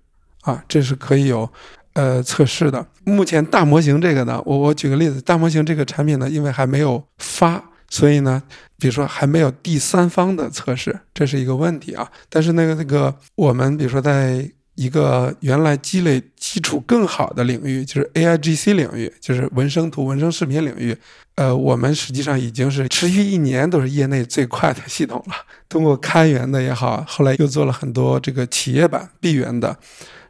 [0.43, 1.51] 啊，这是可以有
[1.95, 2.87] 呃测试的。
[3.03, 8.41] 目前大模型这个呢，我我举个例子，大模型这个产品呢，因为还没有发，所以呢，
[8.79, 12.09] 比如说还没有第三方的测试，这是一个问题啊。
[12.29, 20.97] 但是那个那个我们比如说在一个原来积累基础更好的领域，就是 A I G C 领域，就是文生图、文生视频领域。
[21.37, 25.35] 呃，我们实际上已经是持续一年都是业内最快的系统了。
[25.69, 29.77] 通过开源的也好，后来又做了很多这个企业版闭源的，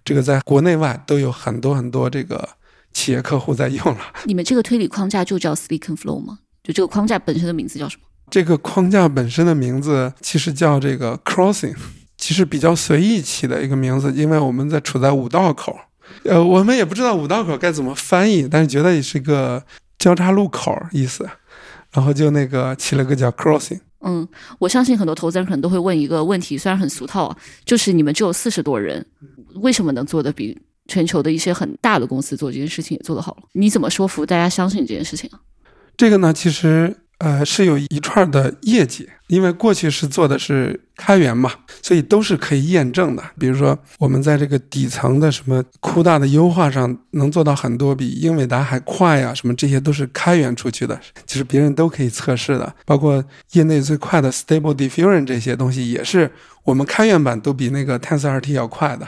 [0.04, 2.48] 这个在国内外都有很多很多这个
[2.92, 4.00] 企业客户在用了。
[4.24, 6.38] 你们这个推理框架就叫 Speak and Flow 吗？
[6.62, 8.02] 就这个框架本身的名字叫什么？
[8.30, 11.74] 这个框架本身的名字其实叫这个 Crossing。
[12.24, 15.78] 其实比较随意起的一个名字，因为我们在处在五道口，
[16.22, 19.62] 呃，我们也不知道五道口该怎么翻译，但是觉得也是个
[19.98, 21.28] 交叉路口意思，
[21.92, 23.78] 然后就那个起了个叫 crossing。
[24.00, 24.26] 嗯，
[24.58, 29.04] 我相信很多投资人可能都会问一个问题，虽然很俗套啊，就是你们只有四十多人，
[29.56, 30.58] 为什么能做的比
[30.88, 33.42] 全球的一些很大的公司做这件事情也做得好了？
[33.52, 35.40] 你怎么说服大家相信这件事情啊？
[35.94, 36.96] 这个呢，其实。
[37.18, 41.50] 呃，是有一串的业绩，因为过去是做的是开源嘛，
[41.80, 43.22] 所以都是可以验证的。
[43.38, 52.74] 比如说，我们在这个底层的什么酷大的优化上，能做到很多比英伟达还快呀，什么这些都是开源出去的，其实别人都可以测试的。
[52.84, 56.30] 包括业内最快的 Stable Diffusion 这些东西，也是
[56.64, 59.06] 我们开源版都比那个 TensorRT 要快的。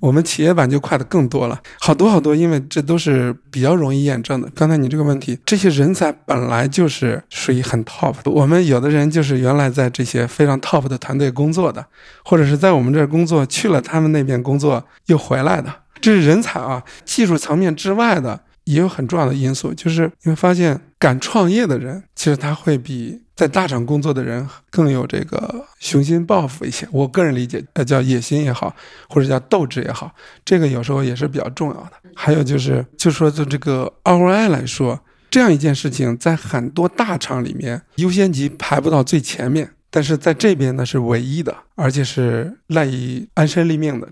[0.00, 4.50] 我们企业版就快的更多了，好多好多，因为这都是比较容易验证的。
[4.54, 8.30] 刚才你这个问题，这些人才本来就是属于很 top 的。
[8.30, 11.84] 我们有的人就是原来在这些非常 top 的团队工作的，
[12.24, 16.82] 或者是在我们这儿工作去了他们那边工作又回来的，这是人才啊。
[17.04, 23.20] 技术层面之外的也有很重要的因素，就是你会发现敢创业的人，其实他会比。
[23.40, 28.76] 在大厂工作的人更有这个雄心抱负一些，我个人理解，呃，叫野心也好，
[29.08, 30.14] 或者叫斗志也好，
[30.44, 31.92] 这个有时候也是比较重要的。
[32.14, 44.06] 还有就是，就说就这个 ROI 来说，这样一件事情在很多大厂里面优先级排不到最前面，但是在这边呢是唯一的，而且是赖以安身立命的。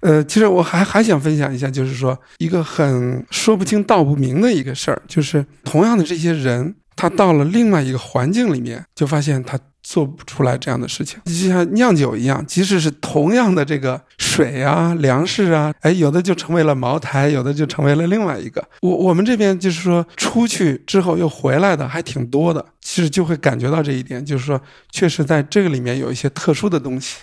[0.00, 6.74] 呃，其实我还还想分享一下，就是说一个很说不清道不明的一个事儿，就是同样的这些人。
[6.96, 18.66] 他到了另外一个环境里面，就发现他做不出来这样的事情，就像酿酒一样，即使是同样的这个水啊、粮食啊，哎，有的就成为了茅台，有的就成为了另外一个。
[18.80, 27.18] 我我们这边就是说，出去之后又回来的还挺多的，其实就会感觉到这一点，就是说，确实在这个里面有一些特殊的东西。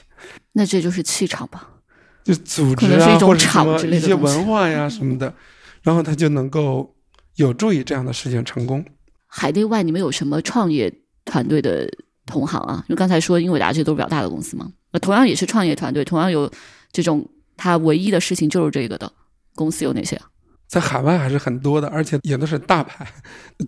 [0.53, 1.67] 那这就是气场吧？
[2.24, 5.34] 就组织啊，或者什么一些文化呀什么的，
[5.82, 6.93] 然后他就能够
[7.38, 8.86] 有助于这样的事情成功。
[9.34, 11.89] 海内外，你们有什么创业团队的
[12.25, 12.84] 同行啊？
[12.89, 16.51] 因为刚才说英伟达这都是比较大的公司嘛，那同样也是创业团队，同样有
[16.91, 17.25] 这种
[17.55, 19.09] 他唯一的事情就是这个的
[19.55, 20.19] 公司有哪些？
[20.67, 23.07] 在海外还是很多的，而且也都是大牌，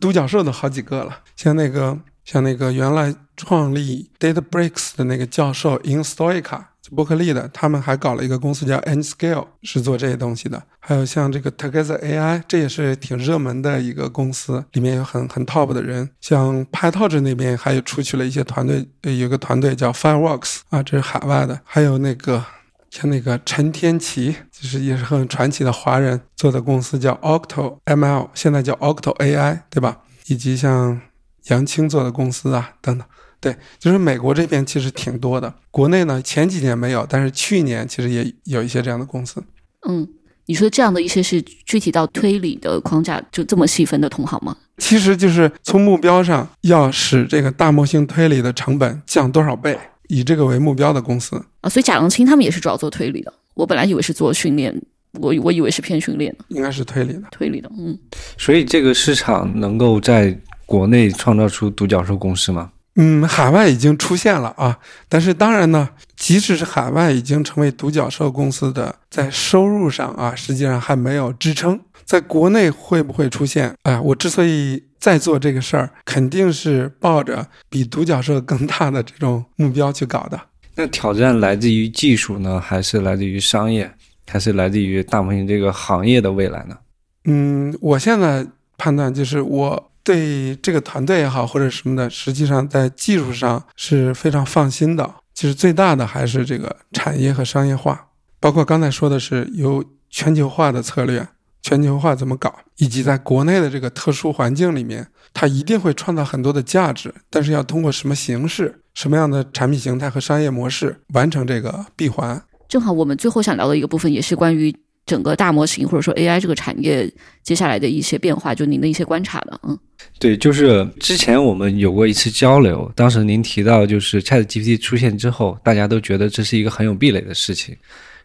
[0.01, 1.22] 独角兽都好几个了。
[1.38, 6.66] 像那个像那个原来创立 DataBricks 的那个教授 In Stoica。
[6.92, 10.62] 伯克利的，他们还搞了一个公司叫 Nscale，是做这些东西的。
[10.80, 16.10] 还有像这个 Together AI，这也是挺热门的一个公司，里面有很很 top 的人。
[16.20, 18.86] 像 PyTorch 那边还有出去了一些团队，
[19.18, 21.62] 有个团队叫 Fireworks 啊，这是海外的。
[21.64, 22.44] 还有那个
[22.90, 30.00] 像那个陈天琪，就是也是很传奇的华人做的公司叫 Octo ML，现在叫 Octo AI，对吧？
[30.28, 31.00] 以及像
[31.46, 33.08] 杨青做的公司啊，等等。
[33.44, 39.44] 对，就是美国这边其实挺多的，国内呢前几年没有，但是去年其实也有一些这样的公司。
[39.86, 40.08] 嗯，
[40.46, 44.56] 你说这样的一些是具体到推理的框架就这么细分的同行吗？
[44.78, 49.78] 其实就是从目标上要使这个大模型推理的成本降多少倍，
[50.08, 51.70] 以这个为目标的公司啊。
[51.70, 54.74] 所以贾扬青他们也是主要做推理的，我本来以为是做训练，
[55.20, 57.70] 我我以为是偏训练的，应该是推理的，推理的。
[57.78, 58.00] 嗯，
[58.38, 62.72] 所以这个市场能够在国内创造出独角兽公司吗？
[62.96, 64.78] 嗯，海外已经出现了啊，
[65.10, 71.80] 但是当然呢，即使是海外已经成为独角兽公司的，在收入上啊，实际上还没有支撑。
[72.06, 73.74] 在国内会不会出现？
[73.82, 80.39] 哎，我之所以在做这个事儿，肯定是抱着比独角兽更大的这种目标去搞的。
[80.76, 83.91] 那挑战来自于技术呢，还是来自于商业，
[84.28, 86.78] 还是来自于大模型这个行业的未来呢？
[87.26, 88.46] 嗯，我现在
[88.78, 89.89] 判断就是我。
[90.04, 95.10] 对这个团队也好，或者什么的，实际上在技术上是非常放心的。
[95.34, 98.08] 其实最大的还是这个产业和商业化，
[98.39, 101.28] 包括刚才说的是有全球化的策略，
[101.62, 112.43] 全球化怎么搞，以及在国内的这个特殊环境里面，它一定会创造很多的价值，但是要通过什么形式、什么样的产品形态和商业模式完成这个闭环。
[112.68, 114.76] 正好我们最后想聊的一个部分，也是关于。
[115.06, 119.78] 整个大模型或者说 AI 这个产业接下来的一些变化，就您的一些观察的，嗯，
[120.20, 127.76] 对，就是之前我们有过一次交流，当时您提到就是 ChatGPT 出现之后，大家都觉得这是一个很有壁垒的事情，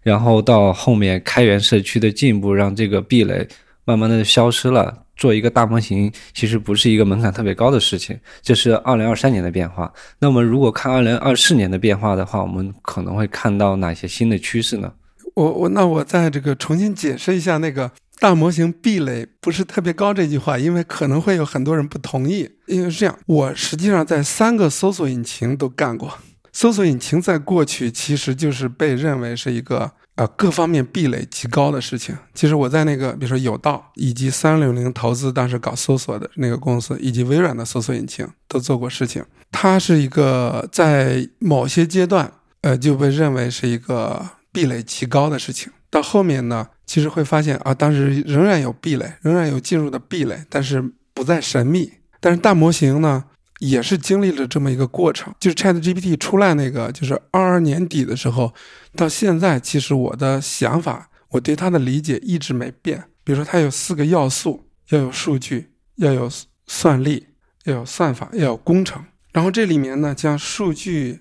[0.02, 3.46] 然后到后面开源社区的进步，让这个壁垒
[3.84, 5.04] 慢慢的消失了。
[5.16, 9.92] 做一个大模型其实不是一个门槛特别高的事情，这是二零二三年的变化。
[10.20, 14.92] 那么如果看二零二四年的变化的话，我们可能会看到哪些新的趋势呢？
[15.38, 22.50] 我我那我再这个重新解释一下那个大模型壁垒不是特别高这句话，因为可能会有很多人不同意。
[22.66, 26.18] 因为是这样，我实际上在三个搜索引擎都干过。
[26.52, 32.16] 搜索引擎在过去其实就是被认为是一个呃各方面壁垒极高的事情。
[32.34, 39.24] 其实我在那个比如说有道以及三六零投资当时搞搜索的那个公司，以及微软的搜索引擎都做过事情。
[39.52, 42.32] 它是一个在某些阶段
[42.62, 44.30] 呃就被认为是一个。
[44.58, 50.82] 壁垒极高的事情，到后面呢，其实会发现啊，当时仍然有壁垒，仍然有进入的壁垒，但是
[51.14, 51.92] 不再神秘。
[52.18, 53.26] 但是大模型呢，
[53.60, 55.32] 也是经历了这么一个过程。
[55.38, 58.52] 就是 Chat GPT 出来那个，就是二二年底的时候，
[58.96, 63.04] 到现在，其实我的想法，我对它的理解一直没变。
[63.22, 66.28] 比如说，它有四个要素：要有数据，要有
[66.66, 67.28] 算力，
[67.62, 69.04] 要有算法，要有工程。
[69.32, 71.20] 然后这里面呢，将数据。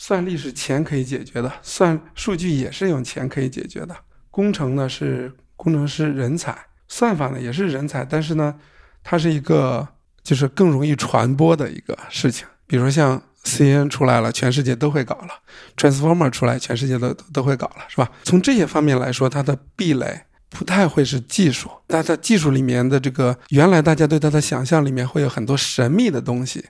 [0.00, 3.94] 算力是钱可以解决的，算数据也是用钱可以解决的。
[4.30, 8.54] 工程呢是工程师人才，算法呢也是人才，但是呢，
[9.02, 9.86] 它是一个
[10.22, 12.46] 就是更容易传播的一个事情。
[12.68, 15.28] 比如说像 CNN 出来了，全世界都会搞了
[15.76, 18.08] ；Transformer 出来，全世界都都会搞了，是吧？
[18.22, 26.64] 从这些方面来说，它的壁垒不太会是技术，它在技术里面的这个原来大家对它的想象里面会有很多神秘的东西。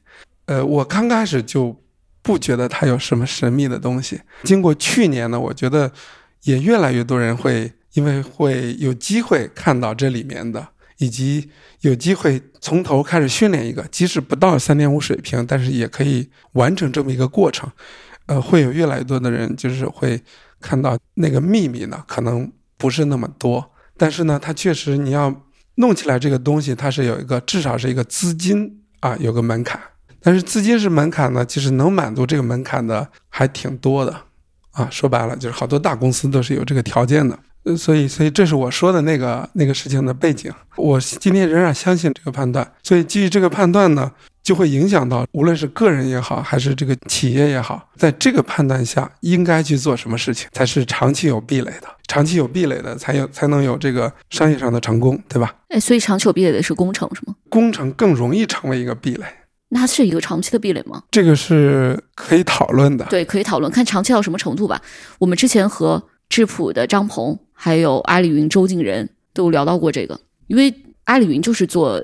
[0.47, 1.79] 呃，我刚开始就。
[2.29, 4.20] 不觉得它有什么神秘的东西。
[4.45, 5.91] 经过去年呢，我觉得
[6.43, 10.68] 也越来越多人会，因为会有机会看到这里面的，
[10.99, 11.49] 以及
[11.81, 17.70] 有机会从头开始训练一个，即使不到三点五水平，但是也可以完成这么一个过程。
[18.26, 20.22] 呃，会有越来越多的人就是会
[20.61, 25.35] 看到那个秘密呢，可能不是那么多，但是呢，它确实你要
[25.76, 29.81] 弄起来这个东西，它是有一个至少是一个资金啊，有个门槛。
[30.21, 34.14] 但是资金是门槛呢，其实能满足这个门槛的还挺多的，
[34.73, 37.39] 啊，说白了就是好多大公司都是有这个条件的，
[37.77, 40.53] 所以所以这是我说的那个那个事情的背景。
[40.77, 44.11] 我今天仍然相信这个判断，所以基于这个判断呢，
[44.43, 55.55] 就会影响到无论是个人也好，还是这个企业也好，在这个判断下应该去做什么事情才是长期有壁垒的，长期有壁垒的才有才能有这个商业上的成功，对吧？
[55.69, 57.35] 哎，所以长期有壁垒的是工程是吗？
[57.49, 59.25] 工程更容易成为一个壁垒。
[59.71, 61.03] 那它是一个长期的壁垒吗？
[61.11, 63.05] 这个是可以讨论的。
[63.11, 64.81] 对，可以讨论，看长期到什么程度吧。
[65.19, 70.19] 我们之前和智谱的张鹏，还有阿里云周静仁都聊到过这个。
[70.47, 72.03] 因为阿里云就是做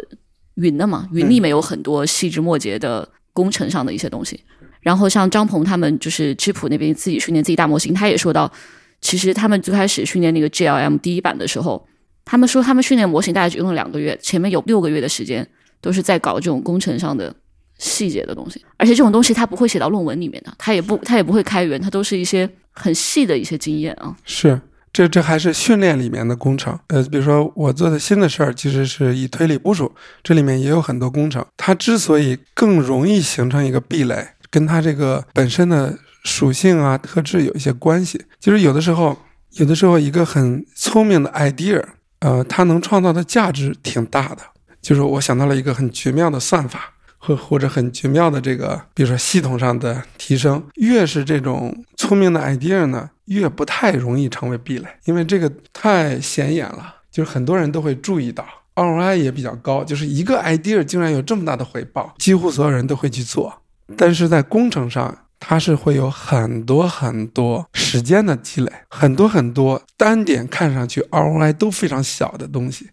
[0.57, 4.39] 云的嘛，云里面有很多细枝末节的工程上的一些东西。
[4.81, 8.53] 然后像张鹏他们就是智谱那边自己训练自己大模型，他也说到，
[9.01, 11.87] 其实他们最开始训练那个 GLM 第一版的时候，
[12.27, 15.49] 他们说他们训练模型大概只用了两个月，前面有六个月的时间
[15.81, 17.35] 都是在搞这种工程上的
[17.79, 24.17] 细节的东西，而且这种东西他不会写到论文里面的，他也不他也不会开源，他都是一些很细的一些经验啊。
[24.25, 24.61] 是，
[24.93, 26.79] 这这还是训练里面的工程。
[26.89, 31.45] 呃，比如说我做的新的事儿，其实是以推理部署，这里面也有很多工程。
[31.57, 34.29] 它之所以更容易形成一个壁垒。
[34.51, 38.25] 跟它这个本身的属性啊、特质有一些关系。
[38.39, 39.19] 就是有的时候，
[39.55, 41.83] 有的时候一个很聪明的 idea，
[42.21, 44.43] 呃，它能创造的价值挺大的。
[44.81, 46.94] 就是我想到了一个很绝妙的算法，
[47.25, 50.63] 或或者很绝妙的这个，比如说系统上的提升。
[50.75, 58.45] 越是这种聪明的 idea 呢，越不太容易成为壁垒，因为这个太显眼了，就是很多人都会注意到
[58.75, 59.83] ，ROI 也比较高。
[59.83, 63.63] 就是一个 idea 竟然有这么大的回报，几乎所有人都会去做。
[63.97, 72.91] 但是在工程上，它是会有很多很多时间的积累，很多很多单点看上去 ROI 都非常小的东西，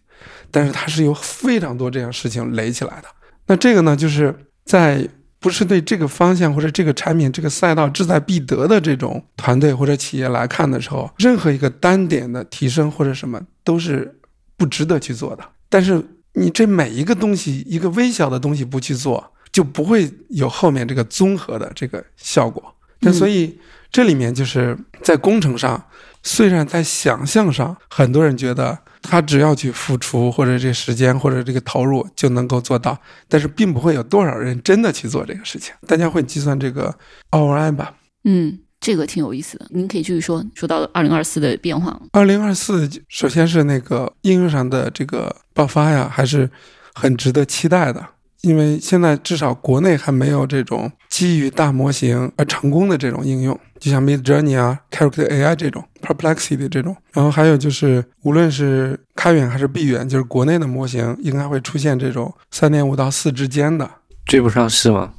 [0.50, 3.08] 但是它是有非常多这样事情垒起来的。
[3.46, 4.34] 那这个呢，就是
[4.64, 14.18] 在不是对这个方向或者这个产品这个赛道志在必得的这种团队或者企业来看的时候，任何一个单点的提升或者什么都是
[14.56, 15.44] 不值得去做的。
[15.68, 16.02] 但是
[16.34, 19.32] 你这每一个东西，一个微小的东西不去做。
[19.52, 22.74] 就不会有后面这个综合的这个效果。
[23.00, 23.54] 那所以
[23.90, 25.84] 这里面就是在工程上，
[26.22, 32.96] 虽然在想象上，很多人觉得他只要去付出或者这时间或者这个投入就能够做到，
[33.28, 35.74] 但是并不会有多少人真的去做这个事情。
[35.86, 36.94] 大家会计算这个
[37.30, 37.94] ROI 吧？
[38.24, 39.66] 嗯，这个挺有意思的。
[39.70, 42.00] 您可以继续说，说到二零二四的变化。
[42.12, 46.48] 二零二四，首先是那个应用上的这个爆发呀，还是
[46.94, 48.06] 很值得期待的。
[48.42, 56.96] 因为现在至少国内还没有这种基于大模型而成功的这种应用，就像 Mid Journey 啊、Character AI 这种、Perplexity 这种。
[57.12, 63.88] 然后还有就是，无论是开源还是闭源，就是国内的模型应该会出现这种三点五到四之间的，
[64.24, 65.14] 追不上是吗？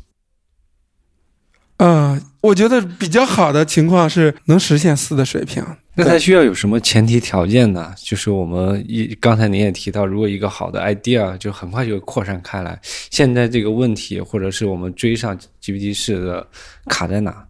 [1.77, 5.65] 呃，我觉得比较好的情况是能实现四的水平。
[5.95, 7.93] 那它需要有什么前提条件呢？
[7.97, 12.77] 就是我们一刚才您也提到，如果一个好的 idea 就很快就扩散开来。
[12.83, 16.45] 现在这个问题，或者是我们追上 GPT 四的
[16.87, 17.45] 卡在哪？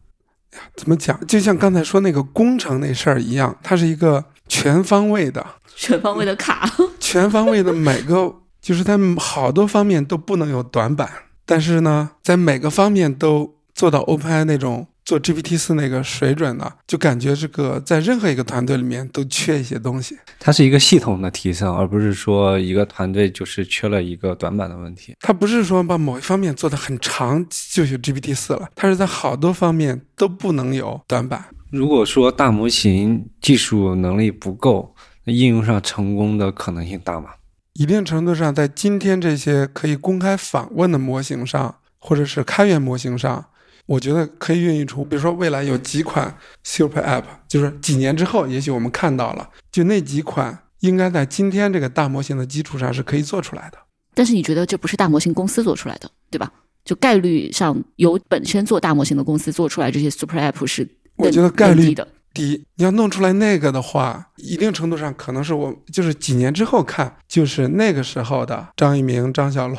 [0.76, 1.20] 怎么讲？
[1.26, 5.44] 就像刚才说那个工程那事儿一样，它是一个全方位的、
[5.76, 6.70] 全方位的卡，
[7.00, 8.32] 全方位的每个
[8.62, 11.10] 就是在好多方面都不能有短板，
[11.48, 14.88] 但是呢，在每个方面都做到 OpenAI 那种。
[15.06, 20.18] 做 GPT 四那个水准的，就感觉这个在任何一个团队里面都缺一些东西。
[20.40, 25.14] 它是一个系统的提升，而不是说一个团队就是缺了一个短板的问题。
[25.20, 31.44] 它不是说把某一方面做得很长就有 GPT 四了，它是在好多方面都不能有短板。
[31.70, 34.96] 如果说大模型技术能力不够，
[35.26, 37.32] 那应用上成功的可能性大吗？
[37.74, 43.48] 一定程度上，在今天这些可以公开访问的模型上，或者是开源模型上。
[43.86, 53.78] 我觉得可以孕育出，比如说未来有几款 super app，就是几年之后，也许我们看到了，就那几款应该在今天这个大模型的基础上是可以做出来的。
[54.14, 56.52] 但是你觉得这不是大模型公司做出来的，对吧？
[56.86, 62.64] 就概率上由本身做大模型的公司做出来这些 super app 是，我觉得概率的低。
[62.76, 69.78] 你要弄出来那个的话，一定程度上可能是我就是几年之后看，就是那个时候的张一鸣、张小龙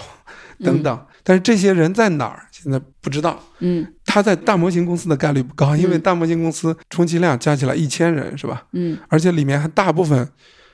[0.61, 1.07] 等等。
[1.25, 2.47] 但是这些人在哪儿？
[2.53, 3.43] 现在不知道。
[3.61, 8.65] 嗯，他在大模型公司的概率不高，因为大模型公司充其量加起来一千人，是吧？
[8.73, 10.29] 嗯，而且里面还大部分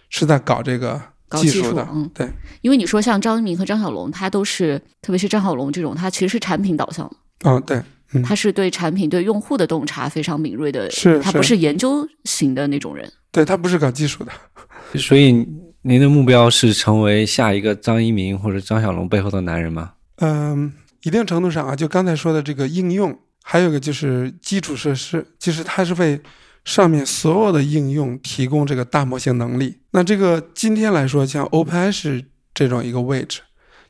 [0.08, 1.00] 是在搞这个
[1.36, 1.88] 技术的。
[1.92, 2.28] 嗯，对。
[2.62, 7.10] 因为你说像张一鸣和张小龙，他都是，特别是张小龙这种，他其实是产品导向。
[7.44, 7.80] 嗯，对。
[8.24, 10.90] 他是对产品、对用户的洞察非常敏锐的。
[10.90, 11.20] 是。
[11.20, 13.08] 他不是研究型的那种人。
[13.30, 14.32] 对他不是搞技术的。
[14.98, 15.46] 所以
[15.82, 19.92] 您的目标是成为下一个张一鸣或者张小龙背后的男人吗？
[20.20, 20.72] 嗯。
[21.02, 26.20] 一定程度上啊，就刚才说的这个应用，还有一个就是基础设施，其实它是为
[26.62, 29.80] 上面所有的应用提供这个大模型能力。
[29.92, 33.40] 那这个今天来说，像 OpenAI 是这种一个位置，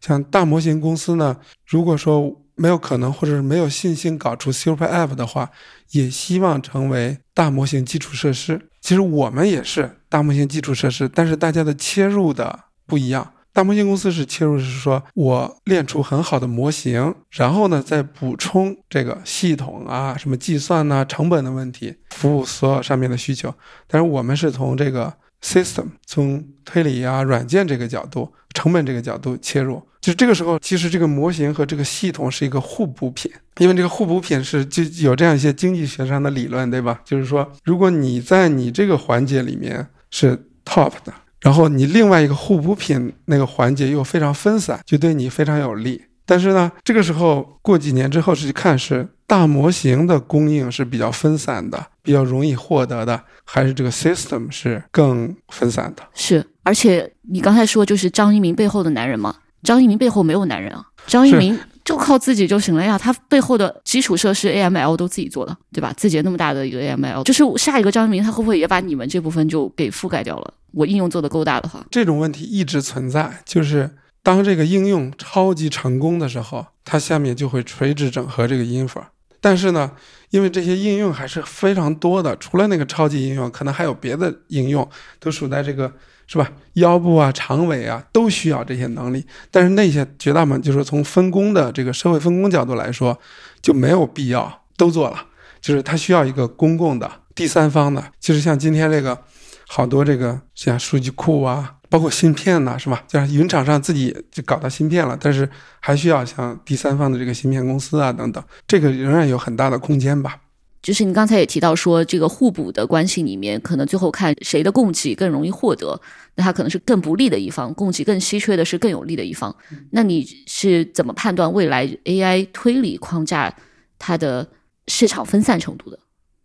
[0.00, 5.50] 像大模型公司呢，如果说没有可能或者是没有信心搞出 Super App 的话，
[5.90, 8.68] 也希望成为大模型基础设施。
[8.80, 13.32] 其实我们也是大模型基础设施，但是大家的切入的不一样。
[13.52, 23.52] 大模型公司是切入是说，我练出很好的模型，然后呢再补充这个系统啊，什么计算呐、成本的问题，服务所有上面的需求。
[23.86, 29.82] 但是我们是从这个 system，从推理啊、软件这个角度、成本这个角度切入。
[30.00, 36.98] 就这个时候，其实这个模型和这个系统是一个互补品，因为这个互补品是就有这样一些经济学上的理论，对吧？
[37.04, 46.02] 就是说，如果你在你这个环节里面是 top 的，然后你另外一个互补品那个环节又非常分散，就对你非常有利。
[46.26, 56.04] 但是呢，这个时候过几年之后是看是大模型的供应是比较分散的，比较容易获得的，还是这个 system 是更分散的？
[56.14, 59.34] 是，而且你刚才说就是张一鸣背后的男人嘛，
[59.64, 61.58] 张一鸣背后没有男人啊，张一鸣
[61.90, 65.92] 就靠自己就行了呀，他背后的基础设施 AML 都自己做的，对吧？
[65.96, 70.54] 字节那么大的一个 AML，就是下一个张一鸣他会不会也把你们这部分就给覆盖掉了？
[70.72, 73.90] 我应用做的够大的话，这种问题一直存在，就是。
[74.22, 79.02] 当这个应用超级成功的时候，它下面就会垂直整合这个 infra。
[79.40, 79.92] 但是呢，
[80.28, 84.86] 因为这些应用还是非常多的，除了那个超级应用，可能还有别的应用
[85.18, 85.90] 都属在这个
[86.30, 86.48] 是吧？
[86.74, 89.26] 腰部啊、长尾啊都需要这些能力。
[89.50, 93.18] 但是那些绝大部分就是从分工的这个社会分工角度来说，
[93.60, 95.26] 就没有必要都做了。
[95.60, 99.18] 就是它需要一个公共的第三方的，就是像今天这个
[99.66, 101.74] 好多这个像数据库啊。
[101.90, 103.02] 包括芯片呐，是吧？
[103.08, 105.50] 就是云厂商自己就搞到芯片了，但是
[105.80, 110.36] 还需要像第三方的这个芯片公司啊等等，这个仍然有很大的空间吧。
[110.82, 116.00] 就是你刚才也提到说，这个互补的关系里面，可能最后看谁的供给更容易获得，
[116.36, 119.54] 那它可能是更不利的一方，供给更稀缺的是更有利的一方。
[119.90, 123.54] 那你是怎么判断未来 AI 推理框架
[123.98, 124.48] 它的
[124.88, 125.98] 市场分散程度的？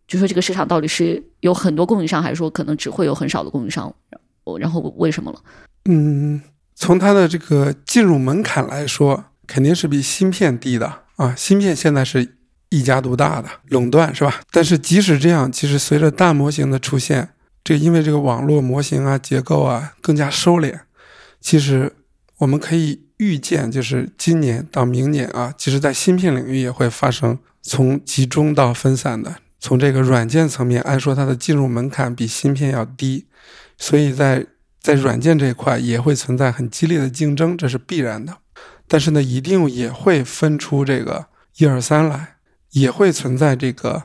[0.06, 3.92] 就说这个市场到底是有很多供应商，还是说可能只会有很少的供应商？
[4.60, 5.40] 然后为什么了？
[5.86, 6.40] 嗯，
[6.74, 11.34] 从它的这个进入门槛来说，肯定是比芯片低的啊。
[11.34, 12.35] 芯片现在是
[12.70, 14.40] 一家独大的垄断，是吧？
[14.50, 17.30] 但是即使这样，其实随着大模型的出现，
[17.62, 20.80] 这因为这个网络模型啊、结构啊更加收敛，
[21.40, 21.92] 其实
[22.38, 29.36] 我们可以预见，就是今年到明年啊，其实在芯片领域也会发生从集中到分散的。
[29.58, 33.26] 从这个软件层面，按说它的进入门槛比芯片要低。
[33.78, 34.46] 所以在
[34.80, 38.36] 在软件这一块也会存在很激烈的竞争，这是必然的。
[38.86, 42.35] 但是呢，一定也会分出这个一二三来，
[42.70, 44.04] 也会存在这个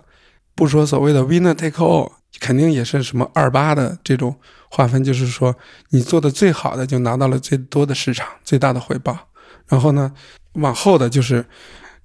[0.56, 4.36] 不说所谓的 winner take all，肯定也是什么二八的这种
[4.70, 5.56] 划分，就是说
[5.90, 9.18] 你做的最好的就拿到了最多的市场、最大的回报。
[9.68, 10.12] 然后呢，
[10.54, 11.46] 往后的就是，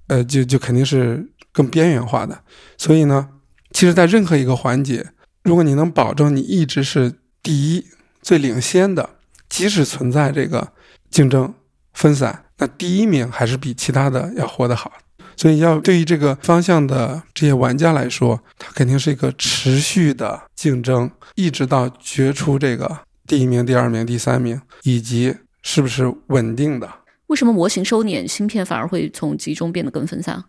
[0.07, 2.43] 呃，就就肯定是更边缘化的。
[2.77, 3.29] 所以呢，
[3.71, 5.07] 其实，在任何一个环节，
[5.43, 7.15] 如果你能保证你一直是。
[7.43, 7.85] 第一，
[8.21, 9.09] 最领先的，
[9.47, 10.73] 即使存在这个
[11.09, 11.53] 竞争
[11.93, 14.91] 分散，那第一名还是比其他的要活得好。
[15.37, 26.89] 所以，要对于这个方向的这些玩家来说，它肯定是一个持续的竞争，一直到决出这个第一名、第二名、第三名，以及是不是稳定的。
[27.27, 30.43] 为什么模型收敛，芯片反而会从集中变得更分散？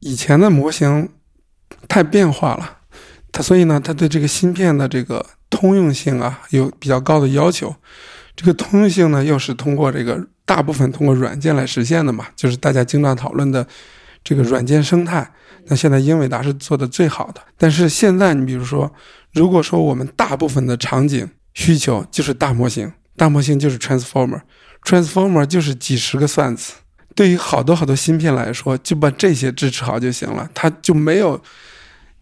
[0.00, 1.08] 以前的模型
[1.88, 2.78] 太变化了，
[3.32, 5.26] 它所以呢，它对这个芯片的这个。
[5.48, 7.74] 通用性啊，有比较高的要求。
[8.34, 13.66] 这个通用性呢，又是通过这个大部分通过软件来实现的嘛，就是大家经常讨论的
[14.26, 15.30] 这个软件生态。
[15.68, 17.40] 那现在英伟达是做的最好的。
[17.56, 18.92] 但是现在你比如说，
[19.34, 26.72] 如果说我们大部分的场景需求就是大模型，大模型就是 transformer，transformer 就是几十个算子。
[27.14, 31.40] 对于好多好多芯片来说，就把这些支持好就行了，它就没有，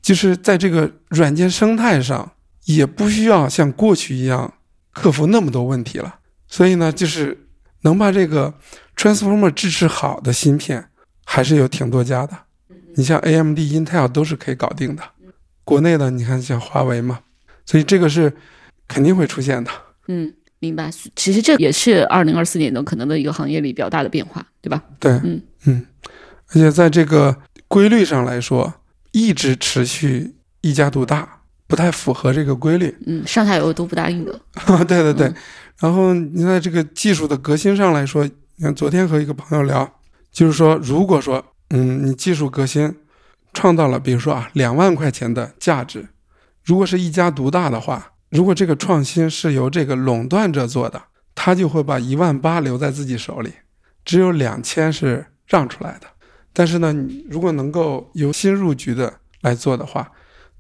[0.03, 2.31] 就是在这个软件生态上。
[2.67, 4.55] 也不需要像过去一样
[4.91, 6.15] 克服那么多问题了，
[6.49, 7.47] 所以呢，就是
[7.83, 8.55] 能把这个
[8.97, 10.89] transformer 支持好的芯片
[11.25, 12.37] 还是有挺多家的。
[12.97, 15.03] 你像 AMD、Intel 都是可以搞定的。
[15.65, 17.21] 国内的你看像华为嘛，
[17.67, 18.33] 所以这个是
[18.87, 19.71] 肯定会出现的。
[20.09, 20.91] 嗯，明白。
[21.17, 24.83] 其实这也是二零二四年的可能的一个行业里比较大的变化，对吧？
[25.01, 25.87] 对，嗯嗯。
[26.49, 28.75] 而且在这个规律上来说，
[29.13, 31.41] 一直持续一家独大。
[31.67, 34.39] 不太符合这个规律，嗯，上下游都不答应的。
[34.87, 35.33] 对对对，
[35.81, 38.23] 然后你在这个技术的革新上来说，
[38.57, 39.91] 你看昨天和一个朋友聊，
[40.35, 42.93] 就是说，如果说，嗯，你技术革新
[43.53, 46.09] 创造了，比如说啊，两万块钱的价值，
[46.65, 51.01] 如果是一家独大的话，如果这个创新是由这个垄断者做的，
[51.37, 53.53] 他就会把一万八留在自己手里，
[54.05, 56.09] 只有两千是让出来的。
[56.53, 60.11] 但是呢，你如果能够由新入局的来做的话，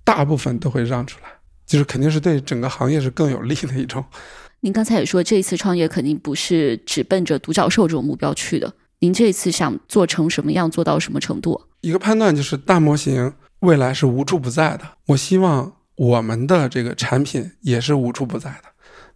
[0.04, 1.28] 大部分都会让出来，
[1.66, 4.04] 就是肯定是对整个行业是更有利的一种。
[4.60, 8.72] 您刚才也说，这一次创业肯定不是只奔着独角兽这种目标去的。
[9.04, 11.60] 您这次想做成什么样，做到什么程度？
[11.82, 14.84] 一个判断就是大模型未来是无处不在的。
[15.08, 18.70] 我希望我们的这个产品也是无处不在的。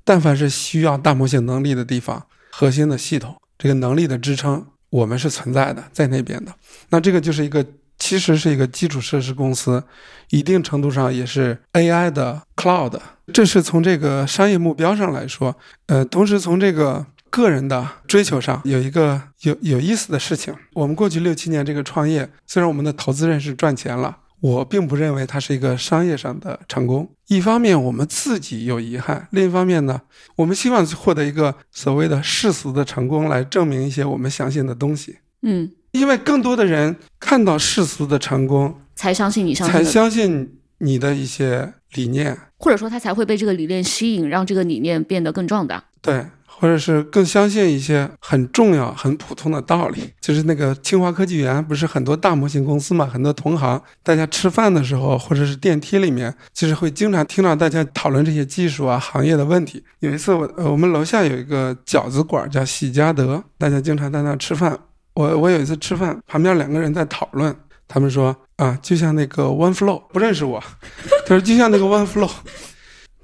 [0.04, 6.52] 但凡是需要大模型能力的地方，核心的系统这个能力的支撑，我们是存在的，在那边的。
[6.90, 7.64] 那这个就是一个，
[7.98, 9.82] 其实是一个基础设施公司，
[10.28, 13.00] 一定程度上也是 AI 的 cloud。
[13.32, 20.54] 这是从这个商业目标上来说，呃，同时从这个个人的追求上，有一个有有意思的事情。
[20.74, 24.18] 我们过去六七年这个创业，虽然我们的投资人是赚钱了。
[24.40, 27.10] 我并不认为它是一个商业上的成功。
[27.26, 30.00] 一方面，我们自己有遗憾；另一方面呢，
[30.36, 35.16] 我们希望获得一个所谓的世俗的成功，来证明一些我们相信的东西。
[35.42, 45.82] 嗯，因为更多的人看到世俗的成功，才相信你相信才相信你的一些理念，或者说他才会被这个理念吸引，让这个理念变得更壮大。
[46.00, 46.24] 对。
[46.60, 59.84] 或者是更相信一些很重要、很普通的道理，就是那个清华科技园不是很多大模型公司嘛，很多同行，大家吃饭的时候或者是电梯里面，其实会经常听到大家讨论这些技术啊、行业的问题。
[60.00, 64.76] 有一次我呃我们楼下有一个饺子馆叫喜家德，大家经常在那吃饭。
[65.14, 67.54] 我我有一次吃饭，旁边两个人在讨论，
[67.86, 70.62] 他们说啊，就像那个 OneFlow 不认识我，
[71.24, 72.30] 他说就像那个 OneFlow，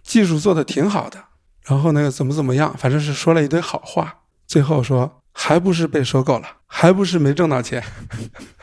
[0.03, 1.18] 技术做的挺好的。
[1.66, 4.14] 然后那个怎么怎么样，反正是说了一堆好话，
[4.46, 7.82] 最后说还不是被收购了，还不是没挣到钱。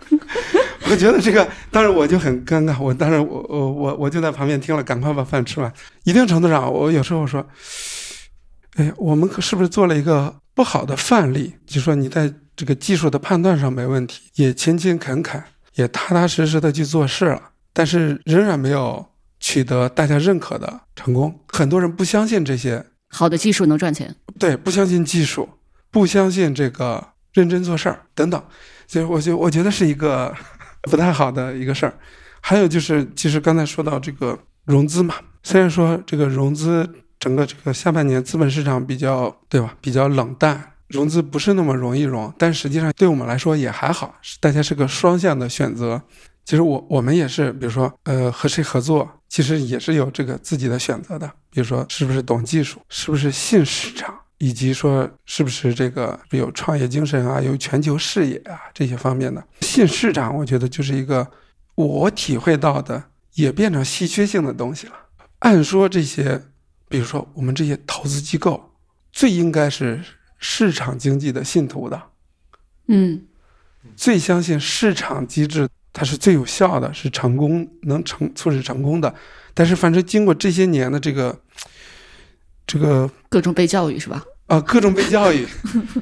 [0.90, 5.72] 我觉得这个，当时我就很尴尬，我当时我我我我就在旁边听了，赶快把饭吃完。
[6.04, 7.46] 一定程度上，我有时候说，
[8.76, 11.56] 哎，我们是不是做了一个不好的范例？
[11.66, 15.42] 就说你在这个技术的判断上没问题，也勤勤恳恳，
[15.76, 17.42] 也踏踏实实的去做事了，
[17.74, 19.06] 但是仍然没有
[19.40, 21.40] 取得大家认可的成功。
[21.48, 22.86] 很多人不相信这些。
[23.14, 25.50] 好的技术能赚钱，对，不相信技术，
[25.92, 28.42] 不相信这个认真做事儿等等，
[28.88, 30.34] 所以我就我觉得是一个
[30.90, 31.94] 不太好的一个事儿。
[32.40, 36.90] 还有就是，其实刚才说到这个融资嘛，虽然说这个融资
[37.20, 46.02] 整个这个下半年资本市场比较对吧，比较冷淡，融资不是那么容易融，但实际上对我们来说也还好，大家是个双向的选择。
[46.46, 49.08] 其实我我们也是，比如说呃和谁合作。
[49.32, 59.42] 其实也是有这个自己的选择的，比如说是不是懂技术，是不是信市场，以及说是不是这个有创业精神啊，有全球视野啊这些方面的。
[59.62, 61.26] 信市场，我觉得就是一个
[61.76, 63.02] 我体会到的
[63.36, 64.94] 也变成稀缺性的东西了。
[65.40, 66.48] 按说这些，
[66.90, 68.74] 比如说我们这些投资机构，
[69.14, 70.04] 最应该是
[70.40, 72.04] 市场经济的信徒的，
[72.90, 73.26] 嗯，
[73.96, 75.70] 最相信市场机制。
[75.94, 79.14] 它是最有效的，是成功能成促使成功的。
[79.54, 81.38] 但是，反正经过这些年的这个
[82.66, 84.24] 这个各种被教育，是吧？
[84.48, 85.46] 啊，各种被教育，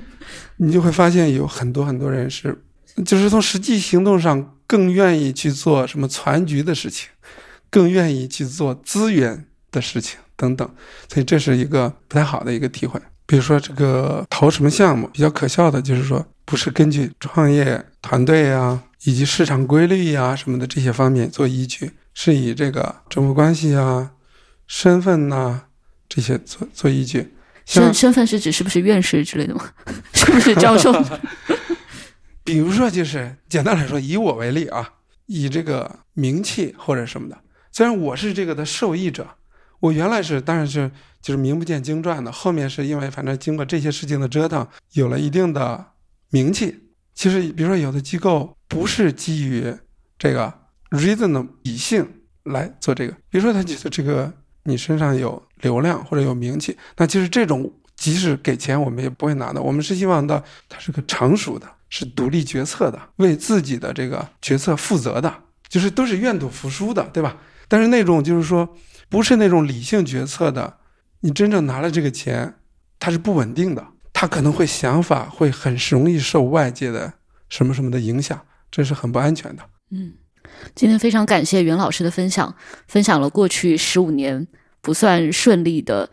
[0.58, 2.64] 你就会发现有很多很多人是，
[3.04, 7.10] 就是从实际行动上更愿意去做什么攒局的事情，
[7.72, 10.70] 更愿意去做资源的事情等等。
[11.12, 13.02] 所以这是一个不太好的一个体会。
[13.26, 18.84] 比如说这个投什么项目，比较可笑的就是说，不是根据创业团队啊。
[19.04, 24.12] 以及市场规律呀什么的这些方面做依据，是以这个政府关系啊、
[24.68, 25.62] 身份呐
[26.10, 27.34] 这些做做依据。
[27.66, 29.64] 身身份是指是不是院士之类的吗？
[30.14, 30.92] 是不是教授？
[32.44, 34.96] 比如说，就是简单来说，以我为例啊，
[35.28, 37.38] 以这个名气或者什么的。
[37.72, 39.28] 虽然我是这个的受益者，
[39.80, 40.90] 我原来是当然是
[41.22, 45.86] 就是名不见经传的，后面是因为反正经过这些事情的折腾，有了一定的
[46.32, 46.90] 名气。
[47.14, 48.58] 其实，比如说有的机构。
[48.70, 49.76] 不是基于
[50.18, 50.54] 这个
[50.92, 52.08] reason 的理性
[52.44, 54.32] 来做这个，比如说他觉得这个
[54.64, 59.62] 你身上有流量或者有名气，那其实这种即使给钱我们也不会拿的。
[59.62, 65.34] 我们是希望的他是个成熟的，是独立决策的，为自己的这个决策负责的，
[65.68, 67.36] 就是都是愿赌服输的，对吧？
[67.68, 68.78] 但是那种就是说
[69.10, 70.78] 不是那种理性决策的，
[71.22, 72.56] 你真正拿了这个钱，
[73.00, 77.14] 它是不稳定的，他可能会想法会很容易受外界的
[77.50, 78.40] 什么什么的影响。
[78.72, 79.64] 这是很不安全的。
[79.92, 80.14] 嗯，
[80.76, 82.56] 今天非常感谢袁老师的分享，
[82.88, 84.48] 分享了过去十五年
[84.82, 86.10] 不算顺利的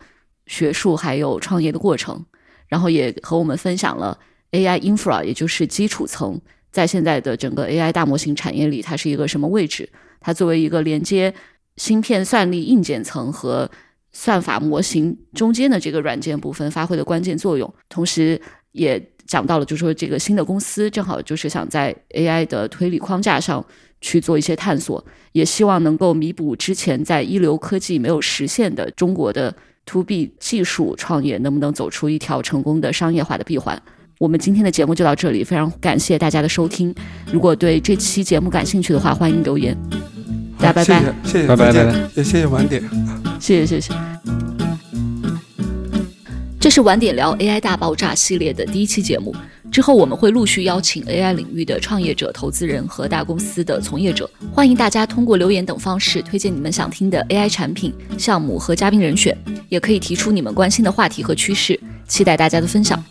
[0.47, 2.25] 学术还有创业的过程，
[2.67, 4.17] 然后也和我们分享了
[4.51, 6.41] AI infra，也就是基础层，
[6.71, 9.87] 在现在的整个 AI 大模型产业里，它是一个什么位置？
[10.19, 11.33] 它作为一个连接
[11.75, 13.69] 芯片算力硬件层和
[14.11, 18.41] 算法模型中间的这个软件部分发挥的关键作用，同时
[18.71, 19.11] 也。
[19.27, 23.63] 讲到了，就是说这个新的公司正好就是想在 AI 的推理框架上
[24.01, 29.53] 去做一些探索，也希望能够弥补之前在一流科技没有实现的中国的
[29.85, 33.81] To B 技术创业能不能走出一条成功的商业化的闭环。
[34.19, 36.93] 我们今天的节目就到这里，非常感谢大家的收听。
[37.31, 39.77] 如果对这期节目感兴趣的话，欢迎留言。
[40.59, 42.81] 大家拜拜，谢谢，拜拜，拜拜，也谢谢晚点，
[43.39, 44.56] 谢谢，谢谢。
[46.77, 49.35] 是晚点聊 AI 大爆炸系列的第一期节目。
[49.71, 59.35] 之后我们会陆续邀请 AI 领域的创业者、投资人和大公司的从业者，欢迎大家通过留言等方式推荐你们想听的 AI 产品、项目和嘉宾人选，
[59.69, 63.03] 也可以提出你们关心的话题和趋势，期待大家的分享。